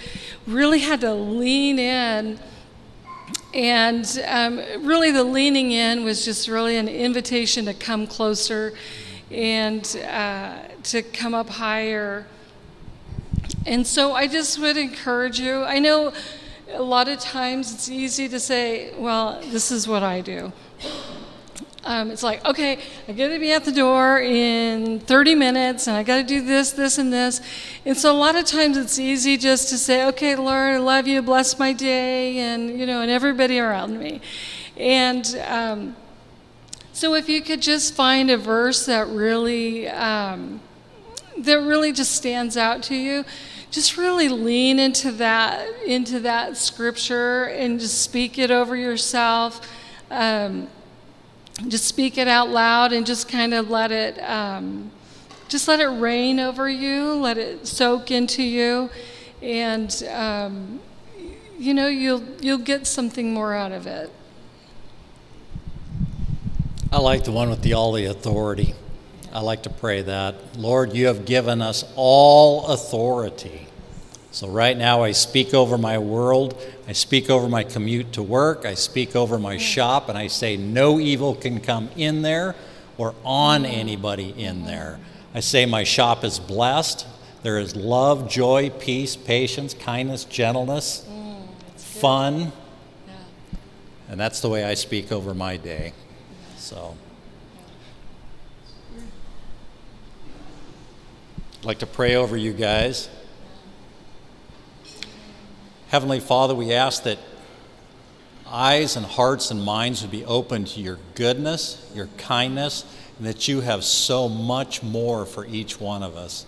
really 0.46 0.80
had 0.80 1.00
to 1.02 1.14
lean 1.14 1.78
in. 1.78 2.38
And 3.54 4.22
um, 4.26 4.58
really, 4.84 5.10
the 5.10 5.24
leaning 5.24 5.70
in 5.72 6.04
was 6.04 6.24
just 6.24 6.48
really 6.48 6.76
an 6.76 6.88
invitation 6.88 7.64
to 7.64 7.74
come 7.74 8.06
closer 8.06 8.74
and 9.30 9.84
uh, 10.06 10.58
to 10.84 11.02
come 11.02 11.34
up 11.34 11.48
higher. 11.48 12.26
And 13.68 13.86
so 13.86 14.14
I 14.14 14.26
just 14.26 14.58
would 14.60 14.78
encourage 14.78 15.38
you. 15.38 15.62
I 15.62 15.78
know 15.78 16.14
a 16.72 16.82
lot 16.82 17.06
of 17.06 17.18
times 17.18 17.70
it's 17.74 17.90
easy 17.90 18.26
to 18.30 18.40
say, 18.40 18.94
well, 18.96 19.42
this 19.42 19.70
is 19.70 19.86
what 19.86 20.02
I 20.02 20.22
do. 20.22 20.50
Um, 21.84 22.10
it's 22.10 22.22
like, 22.22 22.42
okay, 22.46 22.78
I 23.06 23.12
got 23.12 23.28
to 23.28 23.38
be 23.38 23.52
at 23.52 23.66
the 23.66 23.72
door 23.72 24.20
in 24.20 25.00
30 25.00 25.34
minutes, 25.34 25.86
and 25.86 25.98
I 25.98 26.02
got 26.02 26.16
to 26.16 26.22
do 26.22 26.40
this, 26.40 26.70
this, 26.70 26.96
and 26.96 27.12
this. 27.12 27.42
And 27.84 27.94
so 27.94 28.10
a 28.10 28.16
lot 28.16 28.36
of 28.36 28.46
times 28.46 28.78
it's 28.78 28.98
easy 28.98 29.36
just 29.36 29.68
to 29.68 29.76
say, 29.76 30.06
okay, 30.06 30.34
Lord, 30.34 30.48
I 30.74 30.78
love 30.78 31.06
you, 31.06 31.20
bless 31.20 31.58
my 31.58 31.74
day, 31.74 32.38
and 32.38 32.80
you 32.80 32.86
know, 32.86 33.02
and 33.02 33.10
everybody 33.10 33.58
around 33.58 33.98
me. 33.98 34.22
And 34.78 35.26
um, 35.46 35.94
so 36.94 37.14
if 37.14 37.28
you 37.28 37.42
could 37.42 37.60
just 37.60 37.92
find 37.92 38.30
a 38.30 38.38
verse 38.38 38.86
that 38.86 39.08
really, 39.08 39.88
um, 39.88 40.62
that 41.44 41.60
really 41.60 41.92
just 41.92 42.12
stands 42.12 42.56
out 42.56 42.82
to 42.84 42.94
you, 42.94 43.24
just 43.70 43.96
really 43.96 44.28
lean 44.28 44.78
into 44.78 45.12
that, 45.12 45.68
into 45.86 46.20
that 46.20 46.56
scripture, 46.56 47.44
and 47.44 47.78
just 47.78 48.02
speak 48.02 48.38
it 48.38 48.50
over 48.50 48.74
yourself. 48.76 49.60
Um, 50.10 50.68
just 51.66 51.84
speak 51.84 52.18
it 52.18 52.28
out 52.28 52.48
loud 52.50 52.92
and 52.92 53.04
just 53.04 53.28
kind 53.28 53.52
of 53.52 53.68
let 53.68 53.90
it 53.90 54.16
um, 54.20 54.92
just 55.48 55.66
let 55.66 55.80
it 55.80 55.88
rain 55.88 56.38
over 56.38 56.70
you 56.70 57.14
let 57.14 57.36
it 57.36 57.66
soak 57.66 58.12
into 58.12 58.44
you 58.44 58.88
and 59.42 60.04
um, 60.12 60.78
you 61.58 61.74
know 61.74 61.88
you'll 61.88 62.22
you'll 62.40 62.58
get 62.58 62.86
something 62.86 63.34
more 63.34 63.54
out 63.54 63.72
of 63.72 63.88
it 63.88 64.08
I 66.90 67.00
like 67.00 67.24
the 67.24 67.32
one 67.32 67.50
with 67.50 67.60
the 67.60 67.74
all 67.74 67.92
the 67.92 68.06
authority. 68.06 68.74
I 69.32 69.40
like 69.40 69.64
to 69.64 69.70
pray 69.70 70.02
that. 70.02 70.34
Lord, 70.56 70.94
you 70.94 71.06
have 71.06 71.24
given 71.24 71.60
us 71.60 71.84
all 71.96 72.66
authority. 72.68 73.66
So 74.30 74.48
right 74.48 74.76
now 74.76 75.02
I 75.02 75.12
speak 75.12 75.52
over 75.52 75.76
my 75.76 75.98
world. 75.98 76.60
I 76.86 76.92
speak 76.92 77.28
over 77.28 77.48
my 77.48 77.64
commute 77.64 78.12
to 78.14 78.22
work. 78.22 78.64
I 78.64 78.74
speak 78.74 79.14
over 79.16 79.38
my 79.38 79.56
shop 79.58 80.08
and 80.08 80.16
I 80.16 80.28
say 80.28 80.56
no 80.56 80.98
evil 80.98 81.34
can 81.34 81.60
come 81.60 81.90
in 81.96 82.22
there 82.22 82.54
or 82.96 83.14
on 83.24 83.66
anybody 83.66 84.30
in 84.36 84.64
there. 84.64 84.98
I 85.34 85.40
say 85.40 85.66
my 85.66 85.84
shop 85.84 86.24
is 86.24 86.38
blessed. 86.38 87.06
There 87.42 87.58
is 87.58 87.76
love, 87.76 88.30
joy, 88.30 88.70
peace, 88.70 89.16
patience, 89.16 89.74
kindness, 89.74 90.24
gentleness, 90.24 91.06
mm, 91.08 91.46
fun. 91.76 92.52
And 94.08 94.18
that's 94.18 94.40
the 94.40 94.48
way 94.48 94.64
I 94.64 94.74
speak 94.74 95.12
over 95.12 95.34
my 95.34 95.56
day. 95.58 95.92
So. 96.56 96.96
I'd 101.60 101.64
like 101.64 101.78
to 101.80 101.86
pray 101.86 102.14
over 102.14 102.36
you 102.36 102.52
guys. 102.52 103.08
Heavenly 105.88 106.20
Father, 106.20 106.54
we 106.54 106.72
ask 106.72 107.02
that 107.02 107.18
eyes 108.46 108.94
and 108.94 109.04
hearts 109.04 109.50
and 109.50 109.60
minds 109.64 110.02
would 110.02 110.12
be 110.12 110.24
open 110.24 110.66
to 110.66 110.80
your 110.80 111.00
goodness, 111.16 111.84
your 111.92 112.06
kindness, 112.16 112.84
and 113.18 113.26
that 113.26 113.48
you 113.48 113.62
have 113.62 113.82
so 113.82 114.28
much 114.28 114.84
more 114.84 115.26
for 115.26 115.44
each 115.46 115.80
one 115.80 116.04
of 116.04 116.16
us. 116.16 116.46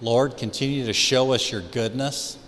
Lord, 0.00 0.36
continue 0.36 0.86
to 0.86 0.92
show 0.92 1.32
us 1.32 1.50
your 1.50 1.62
goodness. 1.62 2.38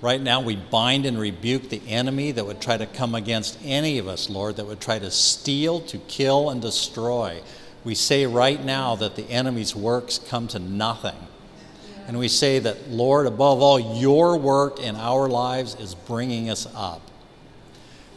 Right 0.00 0.20
now, 0.20 0.40
we 0.40 0.56
bind 0.56 1.06
and 1.06 1.16
rebuke 1.16 1.68
the 1.68 1.82
enemy 1.86 2.32
that 2.32 2.44
would 2.44 2.60
try 2.60 2.78
to 2.78 2.86
come 2.86 3.14
against 3.14 3.60
any 3.62 3.98
of 3.98 4.08
us, 4.08 4.28
Lord, 4.28 4.56
that 4.56 4.66
would 4.66 4.80
try 4.80 4.98
to 4.98 5.10
steal, 5.12 5.80
to 5.82 5.98
kill, 5.98 6.50
and 6.50 6.60
destroy. 6.60 7.42
We 7.84 7.94
say 7.94 8.26
right 8.26 8.62
now 8.62 8.96
that 8.96 9.14
the 9.14 9.30
enemy's 9.30 9.76
works 9.76 10.18
come 10.18 10.48
to 10.48 10.58
nothing. 10.58 11.28
And 12.06 12.18
we 12.18 12.28
say 12.28 12.58
that, 12.58 12.90
Lord, 12.90 13.26
above 13.26 13.62
all, 13.62 13.80
your 14.00 14.36
work 14.36 14.78
in 14.80 14.94
our 14.96 15.28
lives 15.28 15.74
is 15.76 15.94
bringing 15.94 16.50
us 16.50 16.66
up. 16.74 17.00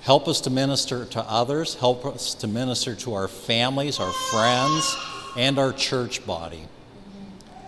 Help 0.02 0.28
us 0.28 0.42
to 0.42 0.50
minister 0.50 1.06
to 1.06 1.22
others. 1.22 1.76
Help 1.76 2.06
us 2.06 2.34
to 2.36 2.48
minister 2.48 2.96
to 2.96 3.14
our 3.14 3.28
families, 3.28 4.00
our 4.00 4.12
friends, 4.12 4.96
and 5.38 5.58
our 5.60 5.72
church 5.74 6.26
body. 6.26 6.64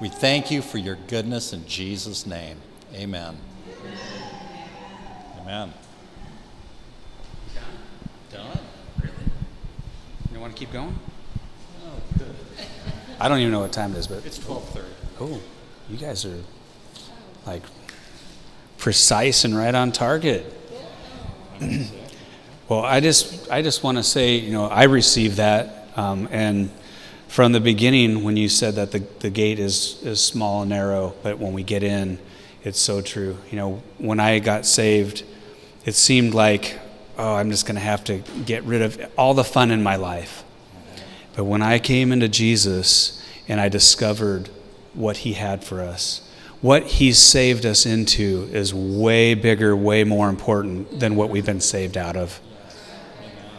We 0.02 0.10
thank 0.10 0.50
you 0.50 0.62
for 0.62 0.78
your 0.78 0.98
goodness 1.08 1.52
in 1.54 1.66
Jesus' 1.68 2.26
name. 2.26 2.58
Amen. 2.94 3.38
Amen. 5.42 5.74
Done? 8.32 8.60
Really? 9.02 9.14
You 10.34 10.40
want 10.40 10.54
to 10.56 10.60
keep 10.60 10.72
going? 10.72 10.98
Oh, 11.86 12.26
I 13.20 13.28
don't 13.28 13.40
even 13.40 13.52
know 13.52 13.60
what 13.60 13.74
time 13.74 13.94
it 13.94 13.98
is, 13.98 14.08
but 14.08 14.26
It's 14.26 14.38
12:30. 14.40 14.84
oh, 15.20 15.42
you 15.90 15.98
guys 15.98 16.24
are 16.24 16.38
like 17.48 17.64
precise 18.78 19.44
and 19.44 19.58
right 19.58 19.74
on 19.74 19.92
target. 19.92 20.46
well, 22.70 22.82
I 22.82 23.00
just 23.00 23.50
I 23.50 23.64
just 23.64 23.84
want 23.84 23.98
to 23.98 24.04
say, 24.04 24.36
you 24.36 24.52
know, 24.52 24.66
I 24.66 24.84
received 24.84 25.38
that, 25.38 25.90
um, 25.96 26.28
and 26.32 26.70
from 27.28 27.54
the 27.54 27.60
beginning, 27.60 28.24
when 28.24 28.38
you 28.38 28.50
said 28.50 28.76
that 28.76 28.92
the, 28.92 29.00
the 29.20 29.32
gate 29.32 29.58
is 29.58 30.02
is 30.04 30.22
small 30.22 30.62
and 30.62 30.70
narrow, 30.70 31.16
but 31.24 31.40
when 31.40 31.54
we 31.54 31.64
get 31.64 31.82
in, 31.82 32.20
it's 32.64 32.80
so 32.80 33.02
true. 33.02 33.38
You 33.50 33.58
know, 33.58 33.82
when 33.98 34.20
I 34.20 34.38
got 34.40 34.68
saved, 34.68 35.24
it 35.86 35.96
seemed 35.96 36.36
like, 36.36 36.78
oh, 37.18 37.34
I'm 37.34 37.50
just 37.50 37.66
going 37.66 37.76
to 37.76 37.82
have 37.82 38.04
to 38.06 38.20
get 38.46 38.64
rid 38.64 38.84
of 38.84 39.12
all 39.18 39.34
the 39.34 39.44
fun 39.44 39.72
in 39.72 39.82
my 39.82 39.96
life. 39.96 40.44
But 41.36 41.46
when 41.46 41.64
I 41.64 41.80
came 41.80 42.12
into 42.12 42.28
Jesus 42.28 43.26
and 43.48 43.60
I 43.60 43.70
discovered 43.70 44.50
what 44.94 45.18
He 45.18 45.34
had 45.34 45.64
for 45.64 45.82
us, 45.82 46.28
what 46.62 46.84
He's 46.84 47.18
saved 47.18 47.66
us 47.66 47.86
into 47.86 48.50
is 48.52 48.74
way 48.74 49.34
bigger, 49.34 49.76
way 49.76 50.04
more 50.04 50.30
important 50.30 51.00
than 51.00 51.16
what 51.16 51.30
we've 51.30 51.46
been 51.46 51.62
saved 51.62 51.98
out 51.98 52.16
of. 52.16 52.40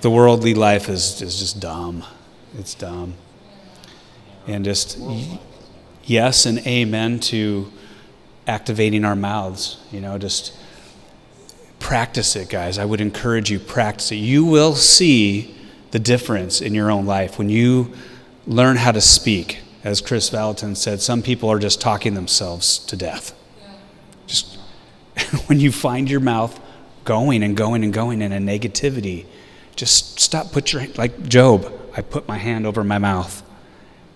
The 0.03 0.11
worldly 0.11 0.55
life 0.55 0.89
is, 0.89 1.21
is 1.21 1.39
just 1.39 1.61
dumb. 1.61 2.05
It's 2.59 2.75
dumb. 2.75 3.15
And 4.47 4.65
just 4.65 4.99
yes 6.05 6.47
and 6.47 6.59
amen 6.67 7.21
to 7.21 7.71
activating 8.47 9.05
our 9.05 9.17
mouths. 9.17 9.79
You 9.93 10.01
know, 10.01 10.19
just 10.19 10.53
practice 11.79 12.37
it, 12.37 12.49
guys. 12.49 12.79
I 12.79 12.85
would 12.85 13.01
encourage 13.01 13.51
you, 13.51 13.59
practice 13.59 14.13
it. 14.13 14.17
You 14.17 14.45
will 14.45 14.75
see 14.75 15.55
the 15.91 15.99
difference 15.99 16.61
in 16.61 16.75
your 16.75 16.91
own 16.91 17.07
life 17.07 17.39
when 17.39 17.49
you 17.49 17.93
learn 18.47 18.77
how 18.77 18.93
to 18.93 19.01
speak. 19.01 19.60
As 19.83 20.01
Chris 20.01 20.29
Valentin 20.29 20.75
said, 20.75 21.01
some 21.01 21.23
people 21.23 21.51
are 21.51 21.59
just 21.59 21.81
talking 21.81 22.15
themselves 22.15 22.79
to 22.81 22.97
death. 22.97 23.35
Just 24.27 24.59
when 25.47 25.59
you 25.59 25.73
find 25.73 26.11
your 26.11 26.21
mouth 26.21 26.61
going 27.05 27.43
and 27.43 27.57
going 27.57 27.83
and 27.83 27.93
going 27.93 28.21
in 28.21 28.33
a 28.33 28.39
negativity, 28.39 29.27
just 29.77 30.21
stop. 30.21 30.53
Put 30.53 30.73
your 30.73 30.87
like 30.97 31.23
Job. 31.29 31.73
I 31.97 32.03
put 32.03 32.29
my 32.29 32.37
hand 32.37 32.67
over 32.67 32.85
my 32.85 32.99
mouth. 32.99 33.43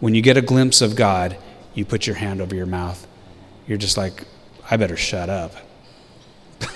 When 0.01 0.15
you 0.15 0.21
get 0.21 0.37
a 0.37 0.43
glimpse 0.43 0.83
of 0.83 0.97
God, 0.97 1.37
you 1.73 1.85
put 1.85 2.07
your 2.07 2.17
hand 2.17 2.41
over 2.41 2.55
your 2.55 2.67
mouth. 2.67 3.07
You're 3.67 3.79
just 3.79 3.97
like, 3.97 4.25
I 4.71 4.77
better 4.77 4.97
shut 4.97 5.31
up. 5.31 5.55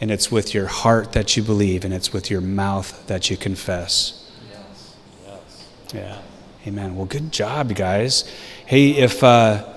and 0.00 0.10
it's 0.10 0.30
with 0.30 0.52
your 0.52 0.66
heart 0.66 1.12
that 1.12 1.36
you 1.36 1.42
believe, 1.42 1.84
and 1.84 1.94
it's 1.94 2.12
with 2.12 2.30
your 2.30 2.40
mouth 2.40 3.06
that 3.06 3.30
you 3.30 3.36
confess. 3.36 4.30
Yes. 4.50 4.96
Yes. 5.24 5.68
Yeah. 5.94 6.18
Amen. 6.66 6.96
Well, 6.96 7.04
good 7.04 7.30
job, 7.30 7.68
you 7.68 7.74
guys. 7.74 8.24
Hey, 8.64 8.92
if 8.92 9.22
uh, 9.22 9.62
why 9.62 9.74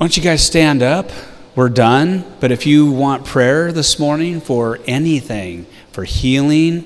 don't 0.00 0.16
you 0.16 0.22
guys 0.24 0.44
stand 0.44 0.82
up? 0.82 1.08
We're 1.54 1.68
done. 1.68 2.24
But 2.40 2.50
if 2.50 2.66
you 2.66 2.90
want 2.90 3.24
prayer 3.24 3.70
this 3.70 3.96
morning 3.96 4.40
for 4.40 4.80
anything, 4.88 5.66
for 5.92 6.02
healing, 6.02 6.84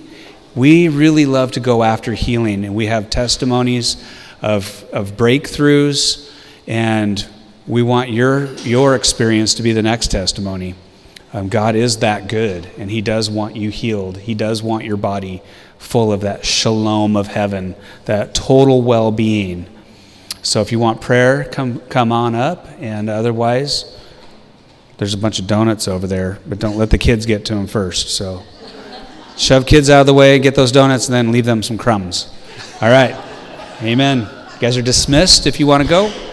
we 0.55 0.89
really 0.89 1.25
love 1.25 1.53
to 1.53 1.61
go 1.61 1.83
after 1.83 2.13
healing, 2.13 2.67
and 2.67 2.75
we 2.75 2.85
have 2.85 3.09
testimonies 3.09 3.97
of 4.43 4.85
of 4.93 5.13
breakthroughs, 5.13 6.31
and 6.67 7.27
we 7.67 7.83
want 7.83 8.11
your 8.11 8.45
your 8.57 8.95
experience 8.95 9.55
to 9.55 9.63
be 9.63 9.73
the 9.73 9.83
next 9.83 10.11
testimony. 10.11 10.75
Um, 11.33 11.49
God 11.49 11.77
is 11.77 12.01
that 12.01 12.29
good, 12.29 12.69
and 12.77 12.91
He 12.91 13.01
does 13.01 13.31
want 13.31 13.57
you 13.57 13.71
healed. 13.71 14.19
He 14.19 14.35
does 14.35 14.63
want 14.63 14.85
your 14.85 14.99
body 14.99 15.41
full 15.83 16.13
of 16.13 16.21
that 16.23 16.45
shalom 16.47 17.17
of 17.17 17.27
heaven, 17.27 17.75
that 18.05 18.35
total 18.35 18.83
well 18.83 19.11
being. 19.11 19.67
So 20.43 20.61
if 20.61 20.73
you 20.73 20.79
want 20.79 21.01
prayer, 21.01 21.45
come, 21.45 21.81
come 21.89 22.13
on 22.13 22.35
up. 22.35 22.67
And 22.79 23.11
otherwise, 23.11 23.99
there's 24.99 25.15
a 25.15 25.19
bunch 25.19 25.39
of 25.39 25.47
donuts 25.47 25.89
over 25.89 26.07
there, 26.07 26.39
but 26.47 26.59
don't 26.59 26.77
let 26.77 26.91
the 26.91 26.99
kids 26.99 27.27
get 27.27 27.45
to 27.47 27.55
them 27.55 27.67
first. 27.67 28.11
So 28.11 28.43
shove 29.37 29.67
kids 29.67 29.91
out 29.91 30.01
of 30.01 30.07
the 30.07 30.15
way, 30.15 30.39
get 30.39 30.55
those 30.55 30.73
donuts, 30.73 31.09
and 31.09 31.15
then 31.15 31.33
leave 31.33 31.45
them 31.45 31.63
some 31.63 31.79
crumbs. 31.79 32.33
All 32.81 32.89
right. 32.89 33.15
Amen. 33.83 34.21
You 34.21 34.61
guys 34.61 34.77
are 34.77 34.83
dismissed 34.83 35.47
if 35.47 35.59
you 35.59 35.67
want 35.67 35.83
to 35.83 35.89
go. 35.89 36.32